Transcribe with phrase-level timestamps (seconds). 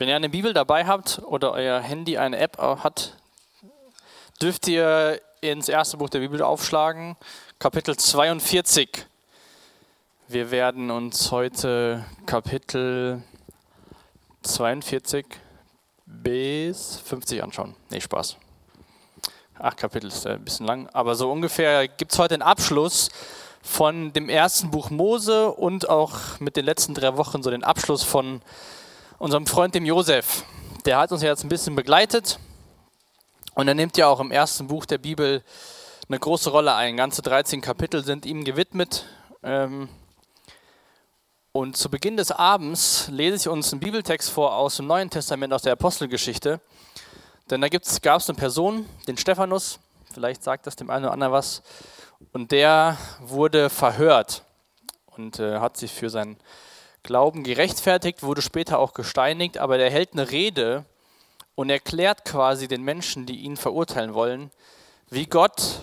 [0.00, 3.18] Wenn ihr eine Bibel dabei habt oder euer Handy eine App hat,
[4.40, 7.18] dürft ihr ins erste Buch der Bibel aufschlagen,
[7.58, 9.06] Kapitel 42.
[10.26, 13.22] Wir werden uns heute Kapitel
[14.40, 15.26] 42
[16.06, 17.76] bis 50 anschauen.
[17.90, 18.38] Nee, Spaß.
[19.58, 23.10] Acht Kapitel ist ein bisschen lang, aber so ungefähr gibt es heute einen Abschluss
[23.60, 28.02] von dem ersten Buch Mose und auch mit den letzten drei Wochen so den Abschluss
[28.02, 28.40] von
[29.20, 30.44] unserem Freund dem Josef.
[30.86, 32.38] Der hat uns jetzt ein bisschen begleitet
[33.54, 35.44] und er nimmt ja auch im ersten Buch der Bibel
[36.08, 36.96] eine große Rolle ein.
[36.96, 39.04] Ganze 13 Kapitel sind ihm gewidmet.
[39.42, 39.90] Ähm,
[41.52, 45.52] und zu Beginn des Abends lese ich uns einen Bibeltext vor aus dem Neuen Testament,
[45.52, 46.58] aus der Apostelgeschichte.
[47.50, 47.82] Denn da gab
[48.20, 49.80] es eine Person, den Stephanus,
[50.14, 51.62] vielleicht sagt das dem einen oder anderen was,
[52.32, 54.44] und der wurde verhört
[55.14, 56.38] und äh, hat sich für sein
[57.02, 60.84] Glauben gerechtfertigt, wurde später auch gesteinigt, aber der hält eine Rede
[61.54, 64.50] und erklärt quasi den Menschen, die ihn verurteilen wollen,
[65.08, 65.80] wie Gott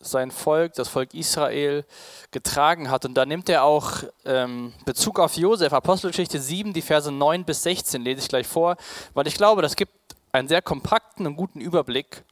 [0.00, 1.84] sein Volk, das Volk Israel,
[2.30, 3.04] getragen hat.
[3.04, 7.62] Und da nimmt er auch ähm, Bezug auf Josef, Apostelgeschichte 7, die Verse 9 bis
[7.62, 8.76] 16, lese ich gleich vor,
[9.14, 9.92] weil ich glaube, das gibt
[10.32, 12.22] einen sehr kompakten und guten Überblick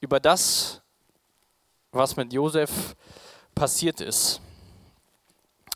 [0.00, 0.80] über das,
[1.92, 2.96] was mit Josef
[3.54, 4.40] passiert ist.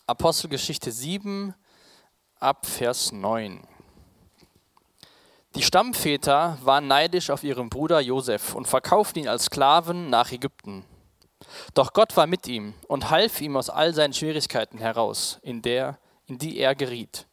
[0.06, 1.54] Apostelgeschichte 7
[2.38, 3.66] ab Vers 9.
[5.54, 10.84] Die Stammväter waren neidisch auf ihren Bruder Josef und verkauften ihn als Sklaven nach Ägypten.
[11.72, 15.98] Doch Gott war mit ihm und half ihm aus all seinen Schwierigkeiten heraus, in, der,
[16.26, 17.26] in die er geriet.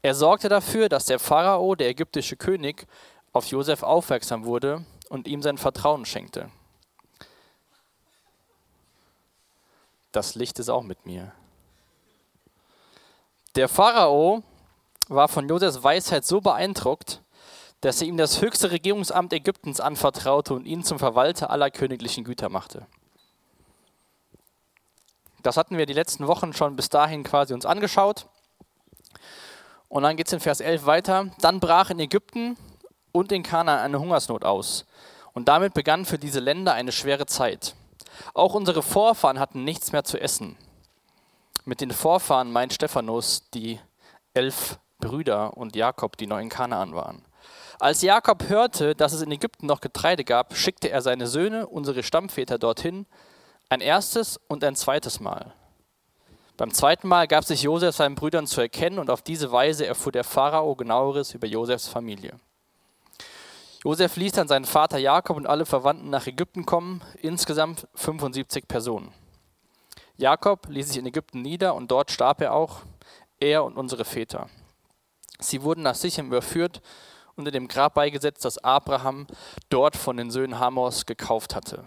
[0.00, 2.86] Er sorgte dafür, dass der Pharao, der ägyptische König,
[3.34, 6.50] auf Josef aufmerksam wurde und ihm sein Vertrauen schenkte.
[10.12, 11.34] Das Licht ist auch mit mir.
[13.56, 14.42] Der Pharao
[15.08, 17.22] war von Josefs Weisheit so beeindruckt,
[17.80, 22.50] dass er ihm das höchste Regierungsamt Ägyptens anvertraute und ihn zum Verwalter aller königlichen Güter
[22.50, 22.86] machte.
[25.42, 28.26] Das hatten wir die letzten Wochen schon bis dahin quasi uns angeschaut.
[29.88, 31.30] Und dann geht es in Vers 11 weiter.
[31.38, 32.58] Dann brach in Ägypten
[33.12, 34.84] und in Kanaan eine Hungersnot aus.
[35.32, 37.74] Und damit begann für diese Länder eine schwere Zeit.
[38.34, 40.58] Auch unsere Vorfahren hatten nichts mehr zu essen.
[41.68, 43.80] Mit den Vorfahren meint Stephanus die
[44.34, 47.24] elf Brüder und Jakob, die noch in Kanaan waren.
[47.80, 52.04] Als Jakob hörte, dass es in Ägypten noch Getreide gab, schickte er seine Söhne, unsere
[52.04, 53.04] Stammväter, dorthin,
[53.68, 55.54] ein erstes und ein zweites Mal.
[56.56, 60.12] Beim zweiten Mal gab sich Josef seinen Brüdern zu erkennen und auf diese Weise erfuhr
[60.12, 62.38] der Pharao genaueres über Josefs Familie.
[63.82, 69.12] Josef ließ dann seinen Vater Jakob und alle Verwandten nach Ägypten kommen, insgesamt 75 Personen.
[70.18, 72.80] Jakob ließ sich in Ägypten nieder und dort starb er auch,
[73.38, 74.48] er und unsere Väter.
[75.38, 76.80] Sie wurden nach Sichem überführt
[77.36, 79.26] und in dem Grab beigesetzt, das Abraham
[79.68, 81.84] dort von den Söhnen Hamos gekauft hatte.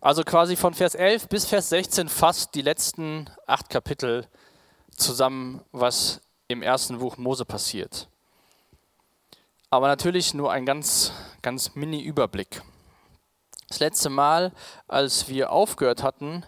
[0.00, 4.28] Also quasi von Vers 11 bis Vers 16 fast die letzten acht Kapitel
[4.96, 8.08] zusammen, was im ersten Buch Mose passiert.
[9.68, 11.12] Aber natürlich nur ein ganz,
[11.42, 12.62] ganz mini-Überblick.
[13.68, 14.52] Das letzte Mal,
[14.86, 16.46] als wir aufgehört hatten,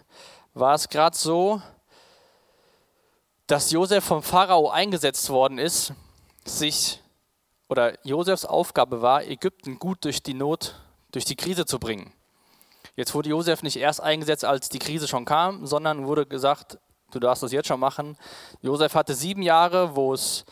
[0.59, 1.61] war es gerade so,
[3.47, 5.93] dass Josef vom Pharao eingesetzt worden ist,
[6.45, 7.01] sich
[7.67, 10.75] oder Josefs Aufgabe war, Ägypten gut durch die Not,
[11.11, 12.13] durch die Krise zu bringen.
[12.95, 16.77] Jetzt wurde Josef nicht erst eingesetzt, als die Krise schon kam, sondern wurde gesagt,
[17.11, 18.17] du darfst das jetzt schon machen.
[18.61, 20.45] Josef hatte sieben Jahre, wo es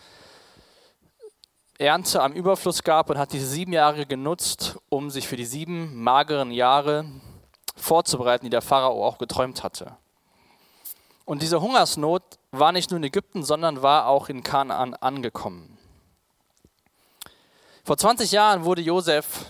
[1.78, 5.96] Ernte am Überfluss gab und hat diese sieben Jahre genutzt, um sich für die sieben
[6.02, 7.06] mageren Jahre
[7.78, 9.98] vorzubereiten, die der Pharao auch geträumt hatte.
[11.26, 15.78] Und diese Hungersnot war nicht nur in Ägypten, sondern war auch in Kanaan angekommen.
[17.84, 19.46] Vor 20 Jahren wurde Josef,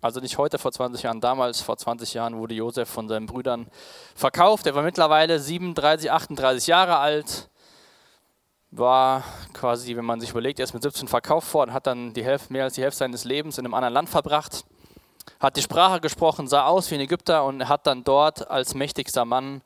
[0.00, 3.68] also nicht heute vor 20 Jahren, damals vor 20 Jahren wurde Josef von seinen Brüdern
[4.14, 4.66] verkauft.
[4.66, 7.48] Er war mittlerweile 37, 38 Jahre alt,
[8.70, 9.22] war
[9.54, 12.52] quasi, wenn man sich überlegt, er ist mit 17 verkauft worden, hat dann die Hälfte,
[12.52, 14.64] mehr als die Hälfte seines Lebens in einem anderen Land verbracht
[15.40, 19.24] hat die Sprache gesprochen, sah aus wie ein Ägypter und hat dann dort als mächtigster
[19.24, 19.62] Mann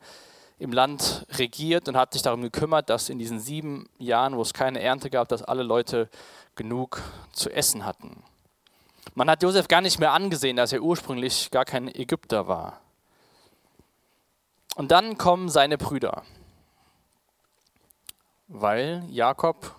[0.59, 4.53] im Land regiert und hat sich darum gekümmert, dass in diesen sieben Jahren, wo es
[4.53, 6.09] keine Ernte gab, dass alle Leute
[6.55, 7.01] genug
[7.31, 8.23] zu essen hatten.
[9.15, 12.79] Man hat Josef gar nicht mehr angesehen, dass er ursprünglich gar kein Ägypter war.
[14.75, 16.23] Und dann kommen seine Brüder,
[18.47, 19.75] weil Jakob,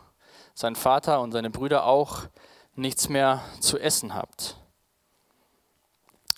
[0.55, 2.23] sein Vater und seine Brüder auch
[2.77, 4.57] nichts mehr zu essen habt.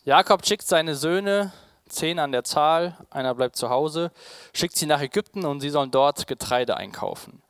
[0.06, 1.53] Jakob schickt seine Söhne,
[1.88, 4.12] zehn an der Zahl, einer bleibt zu Hause,
[4.55, 7.43] schickt sie nach Ägypten und sie sollen dort Getreide einkaufen.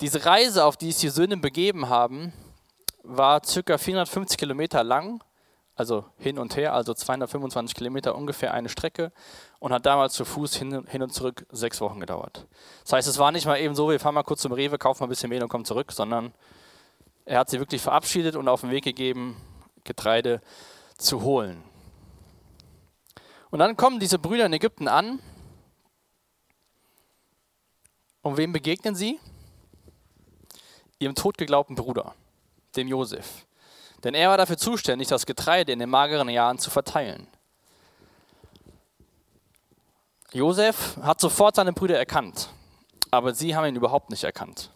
[0.00, 2.32] Diese Reise, auf die sich die Söhne begeben haben,
[3.02, 5.20] war circa 450 Kilometer lang,
[5.74, 9.10] also hin und her, also 225 Kilometer ungefähr eine Strecke
[9.58, 12.46] und hat damals zu Fuß hin, hin und zurück sechs Wochen gedauert.
[12.84, 15.02] Das heißt, es war nicht mal eben so, wir fahren mal kurz zum Rewe, kaufen
[15.02, 16.32] mal ein bisschen Mehl und kommen zurück, sondern
[17.24, 19.36] er hat sie wirklich verabschiedet und auf den Weg gegeben,
[19.82, 20.40] Getreide
[20.98, 21.64] zu holen.
[23.50, 25.20] Und dann kommen diese Brüder in Ägypten an.
[28.22, 29.20] Und wem begegnen sie?
[30.98, 32.14] Ihrem totgeglaubten Bruder,
[32.74, 33.46] dem Josef.
[34.02, 37.28] Denn er war dafür zuständig, das Getreide in den mageren Jahren zu verteilen.
[40.32, 42.50] Josef hat sofort seine Brüder erkannt,
[43.10, 44.70] aber sie haben ihn überhaupt nicht erkannt.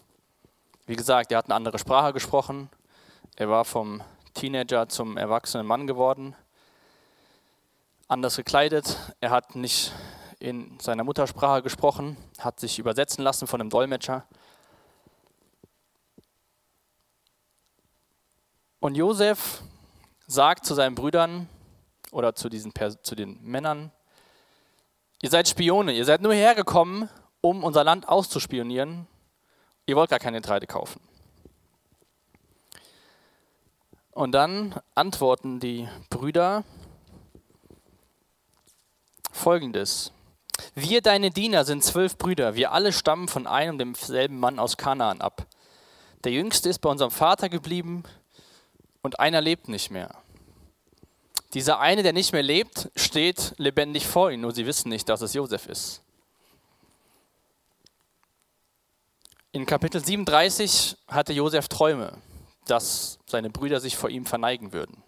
[0.86, 2.70] Wie gesagt, er hat eine andere Sprache gesprochen.
[3.36, 4.02] Er war vom
[4.34, 6.36] Teenager zum erwachsenen Mann geworden
[8.10, 8.96] anders gekleidet.
[9.20, 9.92] Er hat nicht
[10.40, 14.26] in seiner Muttersprache gesprochen, hat sich übersetzen lassen von einem Dolmetscher.
[18.80, 19.62] Und Josef
[20.26, 21.48] sagt zu seinen Brüdern
[22.10, 22.72] oder zu, diesen,
[23.02, 23.92] zu den Männern,
[25.22, 27.08] ihr seid Spione, ihr seid nur hergekommen,
[27.40, 29.06] um unser Land auszuspionieren.
[29.86, 31.00] Ihr wollt gar keine Getreide kaufen.
[34.12, 36.64] Und dann antworten die Brüder,
[39.30, 40.12] folgendes.
[40.74, 42.54] Wir, deine Diener, sind zwölf Brüder.
[42.54, 45.46] Wir alle stammen von einem und demselben Mann aus Kanaan ab.
[46.24, 48.04] Der jüngste ist bei unserem Vater geblieben
[49.02, 50.14] und einer lebt nicht mehr.
[51.54, 55.20] Dieser eine, der nicht mehr lebt, steht lebendig vor ihnen, nur sie wissen nicht, dass
[55.20, 56.02] es Josef ist.
[59.52, 62.16] In Kapitel 37 hatte Josef Träume,
[62.66, 65.02] dass seine Brüder sich vor ihm verneigen würden.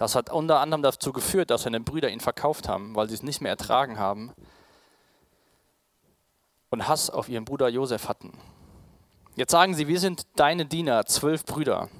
[0.00, 3.22] Das hat unter anderem dazu geführt, dass seine Brüder ihn verkauft haben, weil sie es
[3.22, 4.32] nicht mehr ertragen haben
[6.70, 8.32] und Hass auf ihren Bruder Josef hatten.
[9.36, 11.90] Jetzt sagen sie, wir sind deine Diener, zwölf Brüder.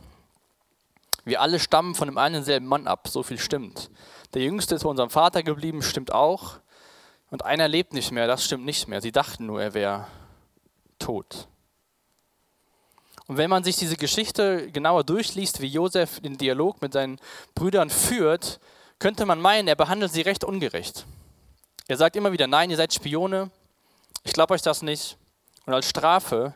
[1.26, 3.90] Wir alle stammen von dem einen selben Mann ab, so viel stimmt.
[4.32, 6.54] Der Jüngste ist bei unserem Vater geblieben, stimmt auch.
[7.30, 9.02] Und einer lebt nicht mehr, das stimmt nicht mehr.
[9.02, 10.06] Sie dachten nur, er wäre
[10.98, 11.49] tot.
[13.30, 17.20] Und wenn man sich diese Geschichte genauer durchliest, wie Josef den Dialog mit seinen
[17.54, 18.58] Brüdern führt,
[18.98, 21.06] könnte man meinen, er behandelt sie recht ungerecht.
[21.86, 23.52] Er sagt immer wieder, nein, ihr seid Spione,
[24.24, 25.16] ich glaube euch das nicht.
[25.64, 26.54] Und als Strafe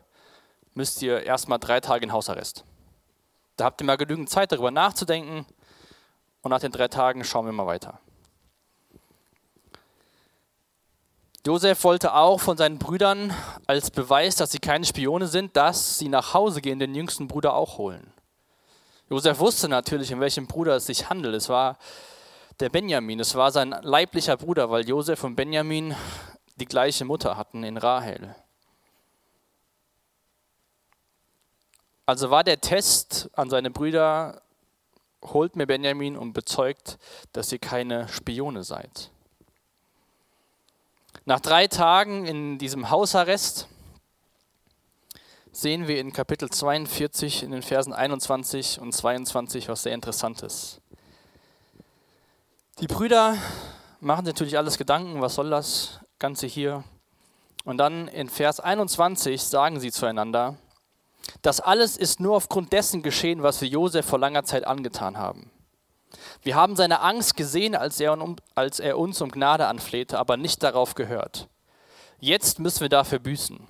[0.74, 2.64] müsst ihr erstmal drei Tage in Hausarrest.
[3.56, 5.46] Da habt ihr mal genügend Zeit, darüber nachzudenken.
[6.42, 8.00] Und nach den drei Tagen schauen wir mal weiter.
[11.46, 13.34] Josef wollte auch von seinen Brüdern
[13.66, 17.54] als Beweis, dass sie keine Spione sind, dass sie nach Hause gehen, den jüngsten Bruder
[17.54, 18.14] auch holen.
[19.10, 21.34] Josef wusste natürlich, in welchem Bruder es sich handelt.
[21.34, 21.76] Es war
[22.60, 25.94] der Benjamin, es war sein leiblicher Bruder, weil Josef und Benjamin
[26.56, 28.34] die gleiche Mutter hatten in Rahel.
[32.06, 34.40] Also war der Test an seine Brüder,
[35.22, 36.98] holt mir Benjamin und bezeugt,
[37.32, 39.10] dass ihr keine Spione seid.
[41.26, 43.66] Nach drei Tagen in diesem Hausarrest
[45.52, 50.82] sehen wir in Kapitel 42 in den Versen 21 und 22 was sehr Interessantes.
[52.78, 53.38] Die Brüder
[54.00, 56.84] machen natürlich alles Gedanken, was soll das Ganze hier?
[57.64, 60.58] Und dann in Vers 21 sagen sie zueinander,
[61.40, 65.50] das alles ist nur aufgrund dessen geschehen, was wir Josef vor langer Zeit angetan haben.
[66.42, 68.16] Wir haben seine Angst gesehen, als er,
[68.54, 71.48] als er uns um Gnade anflehte, aber nicht darauf gehört.
[72.20, 73.66] Jetzt müssen wir dafür büßen.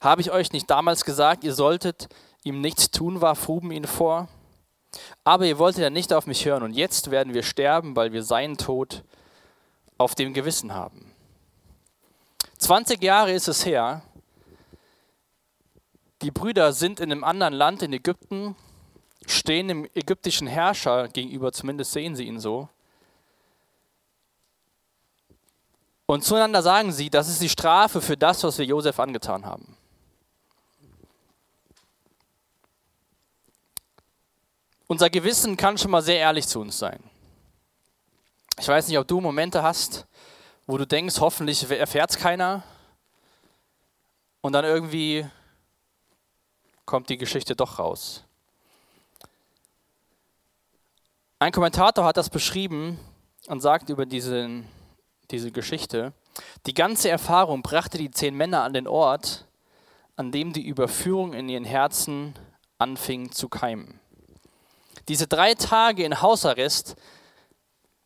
[0.00, 2.08] Habe ich euch nicht damals gesagt, ihr solltet
[2.42, 4.28] ihm nichts tun, warf Ruben ihn vor?
[5.24, 8.22] Aber ihr wolltet ja nicht auf mich hören und jetzt werden wir sterben, weil wir
[8.22, 9.02] seinen Tod
[9.98, 11.12] auf dem Gewissen haben.
[12.58, 14.02] 20 Jahre ist es her.
[16.22, 18.56] Die Brüder sind in einem anderen Land in Ägypten
[19.26, 22.68] stehen dem ägyptischen Herrscher gegenüber, zumindest sehen sie ihn so.
[26.06, 29.76] Und zueinander sagen sie, das ist die Strafe für das, was wir Josef angetan haben.
[34.86, 37.02] Unser Gewissen kann schon mal sehr ehrlich zu uns sein.
[38.58, 40.06] Ich weiß nicht, ob du Momente hast,
[40.66, 42.62] wo du denkst, hoffentlich erfährt es keiner.
[44.42, 45.26] Und dann irgendwie
[46.84, 48.24] kommt die Geschichte doch raus.
[51.44, 52.98] Ein Kommentator hat das beschrieben
[53.48, 54.62] und sagt über diese,
[55.30, 56.14] diese Geschichte,
[56.64, 59.44] die ganze Erfahrung brachte die zehn Männer an den Ort,
[60.16, 62.32] an dem die Überführung in ihren Herzen
[62.78, 64.00] anfing zu keimen.
[65.06, 66.96] Diese drei Tage in Hausarrest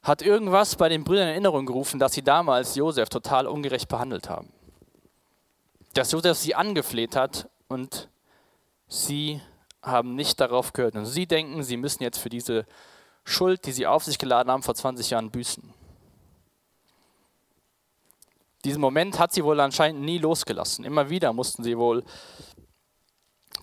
[0.02, 4.28] hat irgendwas bei den Brüdern in Erinnerung gerufen, dass sie damals Josef total ungerecht behandelt
[4.28, 4.52] haben.
[5.94, 8.08] dass Josef sie angefleht hat und
[8.88, 9.40] sie
[9.80, 10.96] haben nicht darauf gehört.
[10.96, 12.66] Und sie denken, sie müssen jetzt für diese
[13.28, 15.74] Schuld, die sie auf sich geladen haben, vor 20 Jahren büßen.
[18.64, 20.84] Diesen Moment hat sie wohl anscheinend nie losgelassen.
[20.84, 22.04] Immer wieder mussten sie wohl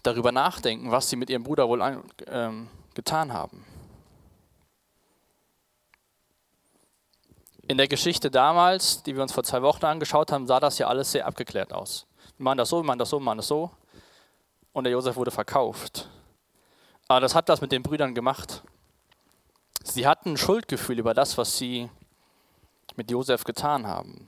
[0.04, 3.66] darüber nachdenken, was sie mit ihrem Bruder wohl an, ähm, getan haben.
[7.68, 10.88] In der Geschichte damals, die wir uns vor zwei Wochen angeschaut haben, sah das ja
[10.88, 12.06] alles sehr abgeklärt aus.
[12.38, 13.72] Wir machen das so, wir machen das so, wir machen das so.
[14.72, 16.08] Und der Josef wurde verkauft.
[17.08, 18.64] Aber das hat das mit den Brüdern gemacht.
[19.88, 21.90] Sie hatten ein Schuldgefühl über das, was sie
[22.96, 24.28] mit Josef getan haben.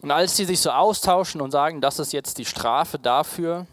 [0.00, 3.66] Und als sie sich so austauschen und sagen, das ist jetzt die Strafe dafür,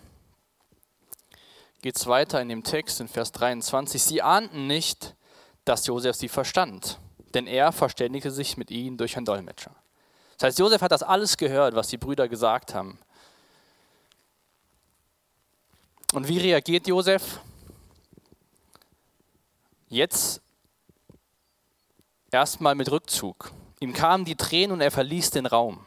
[1.82, 4.02] geht es weiter in dem Text in Vers 23.
[4.02, 5.16] Sie ahnten nicht,
[5.64, 7.00] dass Josef sie verstand,
[7.34, 9.72] denn er verständigte sich mit ihnen durch einen Dolmetscher.
[10.38, 13.00] Das heißt, Josef hat das alles gehört, was die Brüder gesagt haben.
[16.14, 17.40] Und wie reagiert Josef?
[19.90, 20.42] Jetzt
[22.30, 23.52] erstmal mit Rückzug.
[23.80, 25.86] Ihm kamen die Tränen und er verließ den Raum.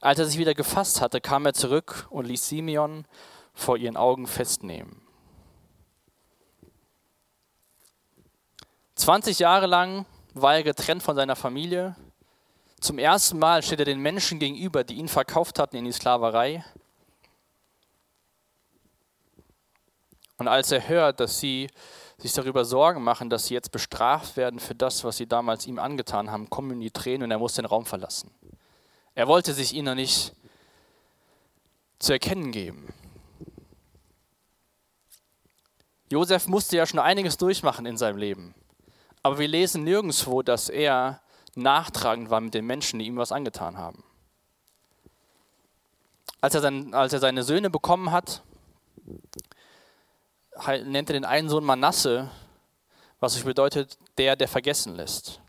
[0.00, 3.06] Als er sich wieder gefasst hatte, kam er zurück und ließ Simeon
[3.54, 5.00] vor ihren Augen festnehmen.
[8.96, 11.94] 20 Jahre lang war er getrennt von seiner Familie.
[12.80, 16.64] Zum ersten Mal steht er den Menschen gegenüber, die ihn verkauft hatten in die Sklaverei.
[20.36, 21.68] Und als er hört, dass sie
[22.18, 25.78] sich darüber Sorgen machen, dass sie jetzt bestraft werden für das, was sie damals ihm
[25.78, 28.30] angetan haben, kommen ihm die Tränen und er muss den Raum verlassen.
[29.14, 30.34] Er wollte sich ihnen noch nicht
[31.98, 32.92] zu erkennen geben.
[36.10, 38.54] Josef musste ja schon einiges durchmachen in seinem Leben.
[39.22, 41.20] Aber wir lesen nirgendwo, dass er
[41.54, 44.02] nachtragend war mit den Menschen, die ihm was angetan haben.
[46.40, 48.42] Als er, sein, als er seine Söhne bekommen hat,
[50.66, 52.30] nennt er den einen Sohn Manasse,
[53.20, 55.40] was bedeutet, der, der vergessen lässt.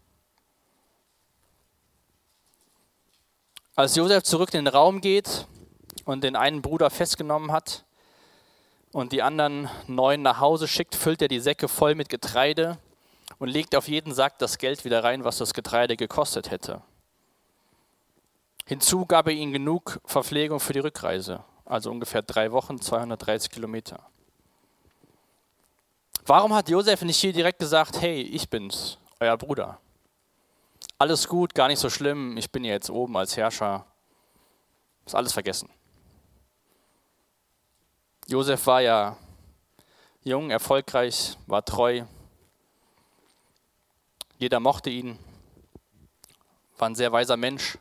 [3.75, 5.47] Als Josef zurück in den Raum geht
[6.05, 7.85] und den einen Bruder festgenommen hat
[8.91, 12.77] und die anderen neun nach Hause schickt, füllt er die Säcke voll mit Getreide
[13.37, 16.81] und legt auf jeden Sack das Geld wieder rein, was das Getreide gekostet hätte.
[18.65, 24.08] Hinzu gab er ihnen genug Verpflegung für die Rückreise, also ungefähr drei Wochen, 230 Kilometer.
[26.29, 29.79] Warum hat Josef nicht hier direkt gesagt, hey, ich bin's, euer Bruder?
[30.99, 33.85] alles gut, gar nicht so schlimm, ich bin ja jetzt oben als Herrscher.
[35.05, 35.69] Ist alles vergessen.
[38.27, 39.17] Josef war ja
[40.23, 42.03] jung, erfolgreich, war treu.
[44.37, 45.17] Jeder mochte ihn,
[46.77, 47.77] war ein sehr weiser Mensch.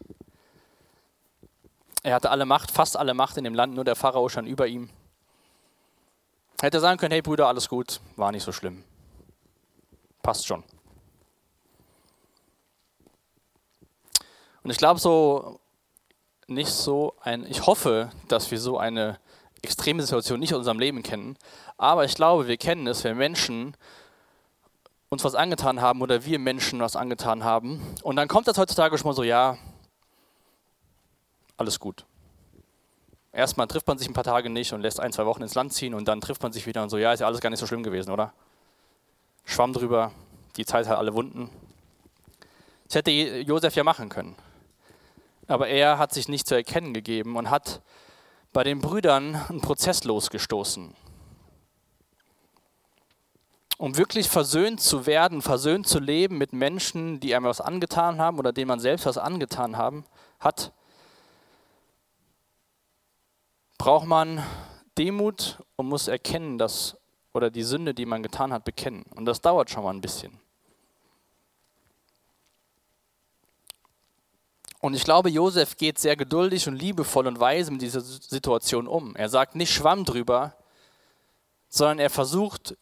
[2.05, 4.69] Er hatte alle Macht, fast alle Macht in dem Land, nur der Pharao stand über
[4.69, 4.89] ihm.
[6.61, 8.83] Hätte sagen können, hey Brüder, alles gut, war nicht so schlimm.
[10.23, 10.65] Passt schon.
[14.65, 15.61] Und ich glaube so,
[16.49, 19.19] nicht so ein, ich hoffe, dass wir so eine
[19.63, 21.37] extreme Situation nicht in unserem Leben kennen,
[21.77, 23.77] aber ich glaube, wir kennen es, wenn Menschen
[25.09, 27.81] uns was angetan haben oder wir Menschen was angetan haben.
[28.03, 29.57] Und dann kommt das heutzutage schon mal so, ja,
[31.57, 32.05] alles gut.
[33.33, 35.73] Erstmal trifft man sich ein paar Tage nicht und lässt ein, zwei Wochen ins Land
[35.73, 37.61] ziehen und dann trifft man sich wieder und so, ja, ist ja alles gar nicht
[37.61, 38.33] so schlimm gewesen, oder?
[39.45, 40.13] Schwamm drüber,
[40.57, 41.51] die Zeit hat alle Wunden.
[42.87, 44.35] Das hätte Josef ja machen können.
[45.47, 47.83] Aber er hat sich nicht zu erkennen gegeben und hat
[48.53, 50.95] bei den Brüdern einen Prozess losgestoßen.
[53.77, 58.39] Um wirklich versöhnt zu werden, versöhnt zu leben mit Menschen, die einem was angetan haben
[58.39, 60.05] oder denen man selbst was angetan haben,
[60.41, 60.73] hat,
[63.79, 64.45] braucht man
[64.99, 66.97] Demut und muss erkennen, dass
[67.33, 69.05] oder die Sünde, die man getan hat, bekennen.
[69.15, 70.39] Und das dauert schon mal ein bisschen.
[74.81, 79.15] Und ich glaube, Josef geht sehr geduldig und liebevoll und weise mit dieser Situation um.
[79.17, 80.55] Er sagt nicht Schwamm drüber,
[81.69, 82.77] sondern er versucht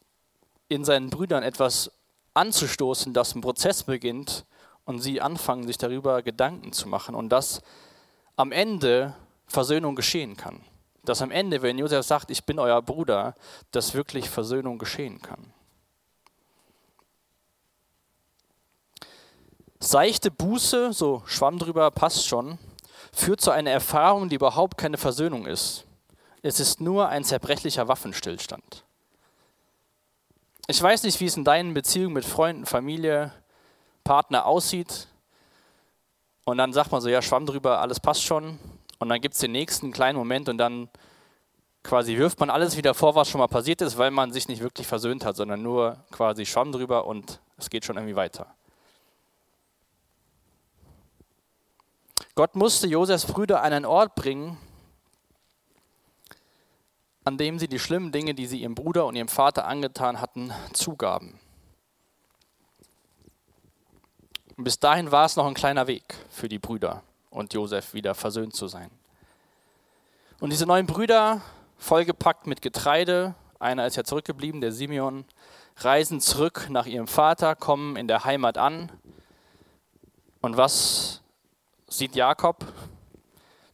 [0.69, 1.91] in seinen Brüdern etwas
[2.35, 4.45] anzustoßen, dass ein Prozess beginnt
[4.85, 7.62] und sie anfangen, sich darüber Gedanken zu machen und dass
[8.37, 9.15] am Ende
[9.47, 10.61] Versöhnung geschehen kann.
[11.07, 13.35] Dass am Ende, wenn Josef sagt, ich bin euer Bruder,
[13.71, 15.53] dass wirklich Versöhnung geschehen kann.
[19.79, 22.59] Seichte Buße, so Schwamm drüber, passt schon,
[23.13, 25.85] führt zu einer Erfahrung, die überhaupt keine Versöhnung ist.
[26.43, 28.85] Es ist nur ein zerbrechlicher Waffenstillstand.
[30.67, 33.33] Ich weiß nicht, wie es in deinen Beziehungen mit Freunden, Familie,
[34.03, 35.09] Partner aussieht,
[36.49, 38.61] Und dann sagt man so, ja, schwamm drüber, alles passt schon.
[38.99, 40.88] Und dann gibt es den nächsten kleinen Moment und dann
[41.83, 44.62] quasi wirft man alles wieder vor, was schon mal passiert ist, weil man sich nicht
[44.62, 48.55] wirklich versöhnt hat, sondern nur quasi schwamm drüber und es geht schon irgendwie weiter.
[52.35, 54.59] Gott musste Josefs Brüder an einen Ort bringen,
[57.25, 60.53] an dem sie die schlimmen Dinge, die sie ihrem Bruder und ihrem Vater angetan hatten,
[60.73, 61.38] zugaben.
[64.57, 67.03] Und bis dahin war es noch ein kleiner Weg für die Brüder
[67.37, 68.90] und Josef wieder versöhnt zu sein.
[70.40, 71.43] Und diese neuen Brüder
[71.76, 73.35] vollgepackt mit Getreide.
[73.59, 75.26] Einer ist ja zurückgeblieben, der Simeon.
[75.76, 78.90] Reisen zurück nach ihrem Vater, kommen in der Heimat an.
[80.40, 81.21] Und was
[81.88, 82.64] sieht Jakob?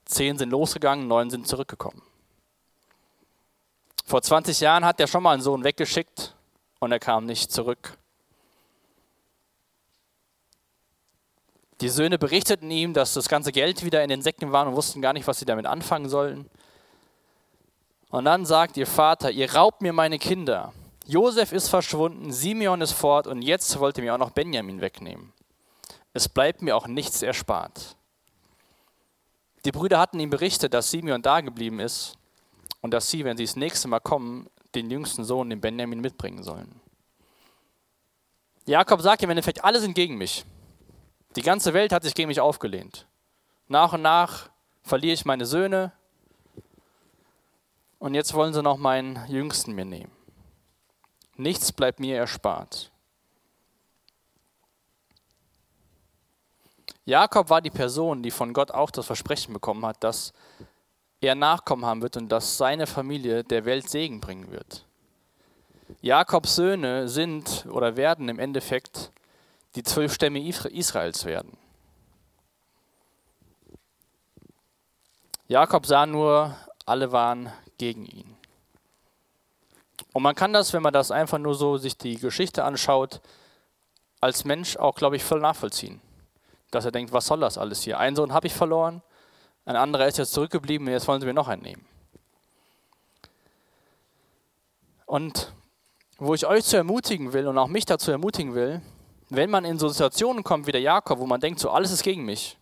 [0.06, 2.02] Zehn sind losgegangen, neun sind zurückgekommen.
[4.04, 6.34] Vor 20 Jahren hat er schon mal einen Sohn weggeschickt
[6.80, 7.96] und er kam nicht zurück.
[11.82, 15.02] Die Söhne berichteten ihm, dass das ganze Geld wieder in den Säcken war und wussten
[15.02, 16.48] gar nicht, was sie damit anfangen sollten.
[18.10, 20.72] Und dann sagt ihr Vater, ihr raubt mir meine Kinder.
[21.06, 25.32] Josef ist verschwunden, Simeon ist fort und jetzt wollt ihr mir auch noch Benjamin wegnehmen.
[26.12, 27.96] Es bleibt mir auch nichts erspart.
[29.64, 32.16] Die Brüder hatten ihm berichtet, dass Simeon da geblieben ist
[32.80, 34.46] und dass sie, wenn sie das nächste Mal kommen,
[34.76, 36.80] den jüngsten Sohn, den Benjamin, mitbringen sollen.
[38.66, 40.44] Jakob sagt im Endeffekt, alle sind gegen mich.
[41.36, 43.06] Die ganze Welt hat sich gegen mich aufgelehnt.
[43.68, 44.50] Nach und nach
[44.82, 45.92] verliere ich meine Söhne,
[48.02, 50.10] und jetzt wollen sie noch meinen Jüngsten mir nehmen.
[51.36, 52.90] Nichts bleibt mir erspart.
[57.04, 60.32] Jakob war die Person, die von Gott auch das Versprechen bekommen hat, dass
[61.20, 64.84] er Nachkommen haben wird und dass seine Familie der Welt Segen bringen wird.
[66.00, 69.12] Jakobs Söhne sind oder werden im Endeffekt
[69.74, 71.56] die zwölf Stämme Israels werden.
[75.48, 78.36] Jakob sah nur, alle waren gegen ihn.
[80.12, 83.20] Und man kann das, wenn man das einfach nur so sich die Geschichte anschaut,
[84.20, 86.00] als Mensch auch, glaube ich, voll nachvollziehen.
[86.70, 87.98] Dass er denkt, was soll das alles hier?
[87.98, 89.02] Einen Sohn habe ich verloren,
[89.64, 91.86] ein anderer ist jetzt zurückgeblieben jetzt wollen sie mir noch einen nehmen.
[95.06, 95.52] Und
[96.18, 98.80] wo ich euch zu ermutigen will und auch mich dazu ermutigen will,
[99.36, 102.02] wenn man in so Situationen kommt wie der Jakob, wo man denkt, so alles ist
[102.02, 102.58] gegen mich,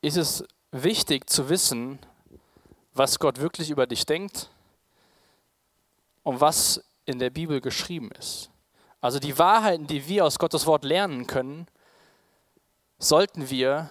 [0.00, 1.98] ist es wichtig zu wissen,
[2.94, 4.50] was Gott wirklich über dich denkt
[6.22, 8.50] und was in der Bibel geschrieben ist.
[9.00, 11.66] Also die Wahrheiten, die wir aus Gottes Wort lernen können,
[12.98, 13.90] sollten wir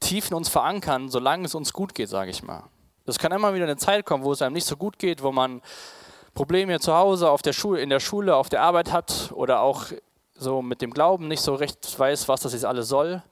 [0.00, 2.64] tief in uns verankern, solange es uns gut geht, sage ich mal.
[3.06, 5.30] Es kann immer wieder eine Zeit kommen, wo es einem nicht so gut geht, wo
[5.30, 5.62] man
[6.36, 9.86] Probleme zu Hause, auf der Schule, in der Schule, auf der Arbeit hat oder auch
[10.34, 13.22] so mit dem Glauben nicht so recht weiß, was das jetzt alles soll.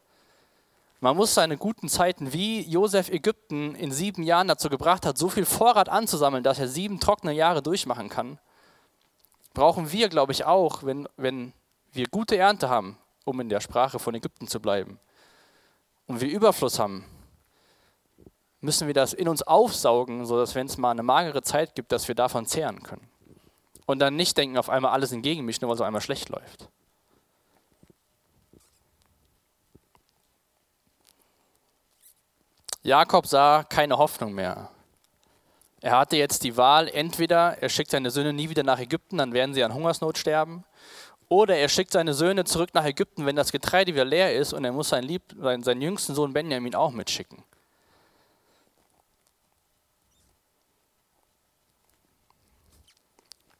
[1.00, 5.28] Man muss seine guten Zeiten, wie Josef Ägypten in sieben Jahren dazu gebracht hat, so
[5.28, 8.38] viel Vorrat anzusammeln, dass er sieben trockene Jahre durchmachen kann,
[9.52, 11.52] brauchen wir, glaube ich, auch, wenn, wenn
[11.92, 14.98] wir gute Ernte haben, um in der Sprache von Ägypten zu bleiben,
[16.06, 17.04] und wir Überfluss haben,
[18.64, 22.08] müssen wir das in uns aufsaugen, sodass, wenn es mal eine magere Zeit gibt, dass
[22.08, 23.06] wir davon zehren können.
[23.86, 26.30] Und dann nicht denken, auf einmal alles entgegen mich, nur weil es auf einmal schlecht
[26.30, 26.70] läuft.
[32.82, 34.70] Jakob sah keine Hoffnung mehr.
[35.82, 39.34] Er hatte jetzt die Wahl, entweder er schickt seine Söhne nie wieder nach Ägypten, dann
[39.34, 40.64] werden sie an Hungersnot sterben,
[41.28, 44.64] oder er schickt seine Söhne zurück nach Ägypten, wenn das Getreide wieder leer ist und
[44.64, 47.44] er muss seinen, Lieb, seinen jüngsten Sohn Benjamin auch mitschicken.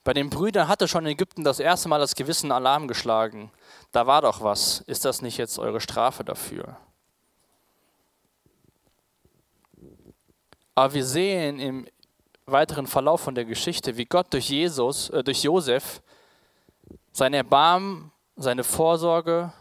[0.05, 3.51] Bei den Brüdern hatte schon in Ägypten das erste Mal das Gewissen Alarm geschlagen.
[3.91, 4.81] Da war doch was.
[4.81, 6.77] Ist das nicht jetzt eure Strafe dafür?
[10.75, 11.87] Aber wir sehen im
[12.45, 16.03] weiteren Verlauf von der Geschichte, wie Gott durch Jesus, äh, durch Josef
[17.13, 19.53] sein Erbarmen, seine Vorsorge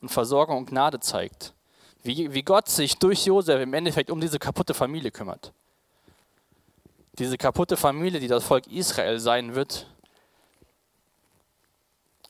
[0.00, 1.54] und Versorgung und Gnade zeigt.
[2.02, 5.52] Wie, wie Gott sich durch Josef im Endeffekt um diese kaputte Familie kümmert.
[7.18, 9.86] Diese kaputte Familie, die das Volk Israel sein wird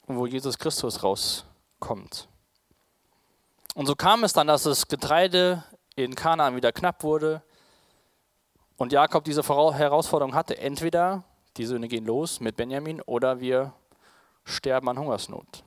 [0.07, 2.29] und wo Jesus Christus rauskommt.
[3.74, 5.62] Und so kam es dann, dass das Getreide
[5.94, 7.42] in Kanaan wieder knapp wurde,
[8.79, 11.24] und Jakob diese Herausforderung hatte, entweder
[11.57, 13.74] die Söhne gehen los mit Benjamin oder wir
[14.44, 15.64] sterben an Hungersnot.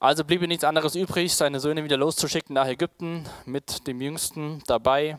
[0.00, 4.62] Also blieb ihm nichts anderes übrig, seine Söhne wieder loszuschicken nach Ägypten mit dem Jüngsten
[4.66, 5.18] dabei.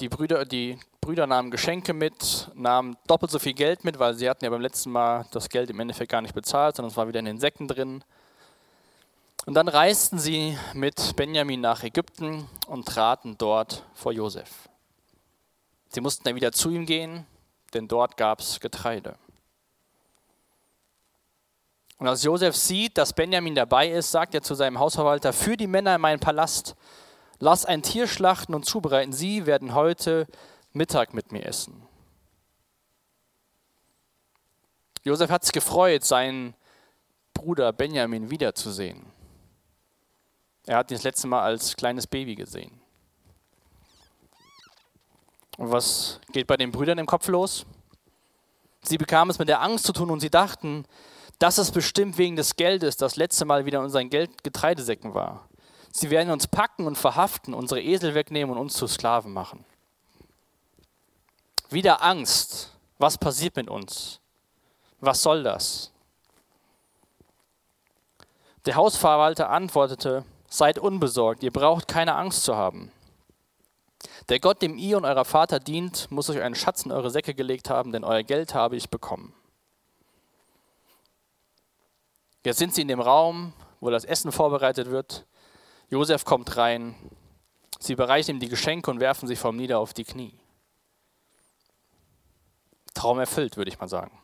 [0.00, 4.30] Die Brüder, die Brüder nahmen Geschenke mit, nahmen doppelt so viel Geld mit, weil sie
[4.30, 7.08] hatten ja beim letzten Mal das Geld im Endeffekt gar nicht bezahlt, sondern es war
[7.08, 8.04] wieder in den Säcken drin.
[9.44, 14.68] Und dann reisten sie mit Benjamin nach Ägypten und traten dort vor Josef.
[15.88, 17.26] Sie mussten dann wieder zu ihm gehen,
[17.74, 19.16] denn dort gab es Getreide.
[21.98, 25.66] Und als Josef sieht, dass Benjamin dabei ist, sagt er zu seinem Hausverwalter, für die
[25.66, 26.76] Männer in meinen Palast,
[27.38, 29.12] lass ein Tier schlachten und zubereiten.
[29.12, 30.26] Sie werden heute
[30.72, 31.82] Mittag mit mir essen.
[35.04, 36.54] Josef hat sich gefreut, seinen
[37.32, 39.06] Bruder Benjamin wiederzusehen.
[40.66, 42.80] Er hat ihn das letzte Mal als kleines Baby gesehen.
[45.56, 47.64] Und was geht bei den Brüdern im Kopf los?
[48.82, 50.84] Sie bekamen es mit der Angst zu tun und sie dachten,
[51.38, 55.47] dass es bestimmt wegen des Geldes das letzte Mal wieder in unseren Geld Getreidesäcken war.
[55.90, 59.64] Sie werden uns packen und verhaften, unsere Esel wegnehmen und uns zu Sklaven machen.
[61.70, 62.72] Wieder Angst.
[62.98, 64.20] Was passiert mit uns?
[65.00, 65.92] Was soll das?
[68.66, 72.90] Der Hausverwalter antwortete, Seid unbesorgt, ihr braucht keine Angst zu haben.
[74.28, 77.34] Der Gott, dem ihr und euer Vater dient, muss euch einen Schatz in eure Säcke
[77.34, 79.34] gelegt haben, denn euer Geld habe ich bekommen.
[82.44, 85.26] Jetzt sind sie in dem Raum, wo das Essen vorbereitet wird.
[85.90, 86.94] Josef kommt rein.
[87.80, 90.34] Sie bereichen ihm die Geschenke und werfen sich vom Nieder auf die Knie.
[92.94, 94.18] Traum erfüllt, würde ich mal sagen.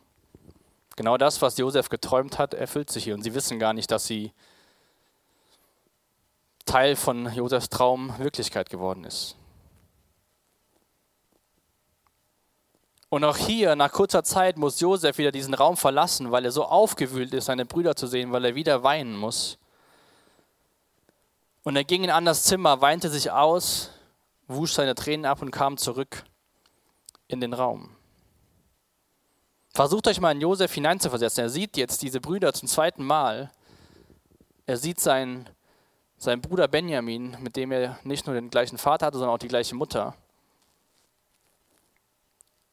[0.95, 3.15] Genau das, was Josef geträumt hat, erfüllt sich hier.
[3.15, 4.31] Und sie wissen gar nicht, dass sie
[6.65, 9.35] Teil von Josefs Traum Wirklichkeit geworden ist.
[13.09, 16.65] Und auch hier, nach kurzer Zeit, muss Josef wieder diesen Raum verlassen, weil er so
[16.65, 19.57] aufgewühlt ist, seine Brüder zu sehen, weil er wieder weinen muss.
[21.65, 23.89] Und er ging in anderes Zimmer, weinte sich aus,
[24.47, 26.23] wusch seine Tränen ab und kam zurück
[27.27, 27.89] in den Raum.
[29.73, 31.43] Versucht euch mal in Josef hineinzuversetzen.
[31.43, 33.51] Er sieht jetzt diese Brüder zum zweiten Mal.
[34.67, 35.49] Er sieht seinen
[36.17, 39.47] sein Bruder Benjamin, mit dem er nicht nur den gleichen Vater hatte, sondern auch die
[39.47, 40.15] gleiche Mutter.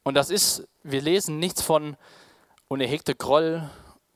[0.03, 1.97] Und das ist, wir lesen nichts von,
[2.69, 3.71] und er hegte Groll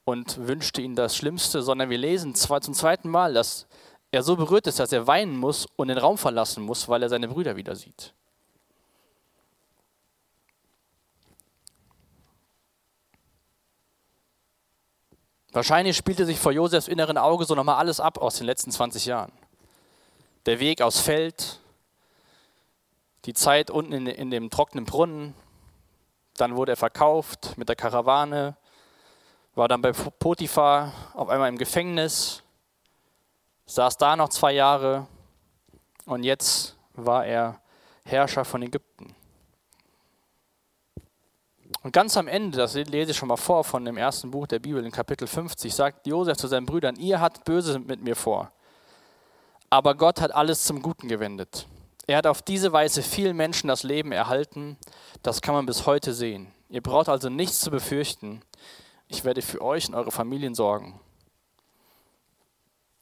[0.05, 3.67] und wünschte ihnen das Schlimmste, sondern wir lesen zwar zum zweiten Mal, dass
[4.11, 7.09] er so berührt ist, dass er weinen muss und den Raum verlassen muss, weil er
[7.09, 8.15] seine Brüder wieder sieht.
[15.53, 19.07] Wahrscheinlich spielte sich vor Josefs inneren Auge so nochmal alles ab aus den letzten 20
[19.07, 19.33] Jahren.
[20.45, 21.61] Der Weg aus Feld,
[23.25, 25.35] die Zeit unten in, in dem trockenen Brunnen,
[26.37, 28.57] dann wurde er verkauft mit der Karawane,
[29.55, 32.43] war dann bei Potiphar auf einmal im Gefängnis,
[33.67, 35.07] saß da noch zwei Jahre
[36.07, 37.61] und jetzt war er
[38.05, 39.15] Herrscher von Ägypten.
[41.83, 44.61] Und ganz am Ende, das lese ich schon mal vor von dem ersten Buch der
[44.61, 48.51] Bibel in Kapitel 50, sagt Josef zu seinen Brüdern, ihr habt Böse mit mir vor,
[49.71, 51.67] aber Gott hat alles zum Guten gewendet.
[52.07, 54.79] Er hat auf diese Weise vielen Menschen das Leben erhalten,
[55.23, 56.53] das kann man bis heute sehen.
[56.69, 58.43] Ihr braucht also nichts zu befürchten.
[59.09, 61.01] Ich werde für euch und eure Familien sorgen.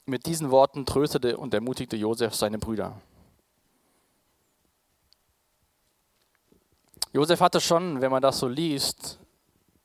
[0.06, 3.00] Mit diesen Worten tröstete und ermutigte Josef seine Brüder.
[7.12, 9.18] Josef hatte schon, wenn man das so liest,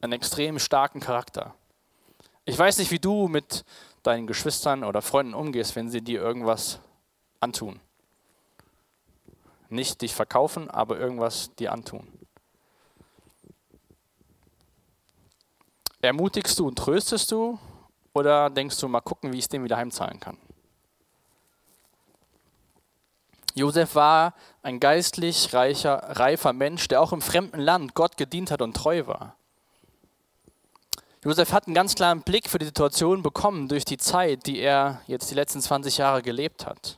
[0.01, 1.53] einen extrem starken Charakter.
[2.43, 3.63] Ich weiß nicht, wie du mit
[4.03, 6.79] deinen Geschwistern oder Freunden umgehst, wenn sie dir irgendwas
[7.39, 7.79] antun.
[9.69, 12.07] Nicht dich verkaufen, aber irgendwas dir antun.
[16.01, 17.59] Ermutigst du und tröstest du
[18.19, 20.37] oder denkst du, mal gucken, wie ich es dem wieder heimzahlen kann?
[23.55, 28.61] Josef war ein geistlich reicher, reifer Mensch, der auch im fremden Land Gott gedient hat
[28.61, 29.35] und treu war.
[31.23, 35.01] Josef hat einen ganz klaren Blick für die Situation bekommen durch die Zeit, die er
[35.07, 36.97] jetzt die letzten 20 Jahre gelebt hat.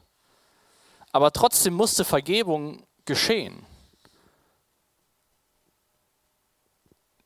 [1.12, 3.66] Aber trotzdem musste Vergebung geschehen.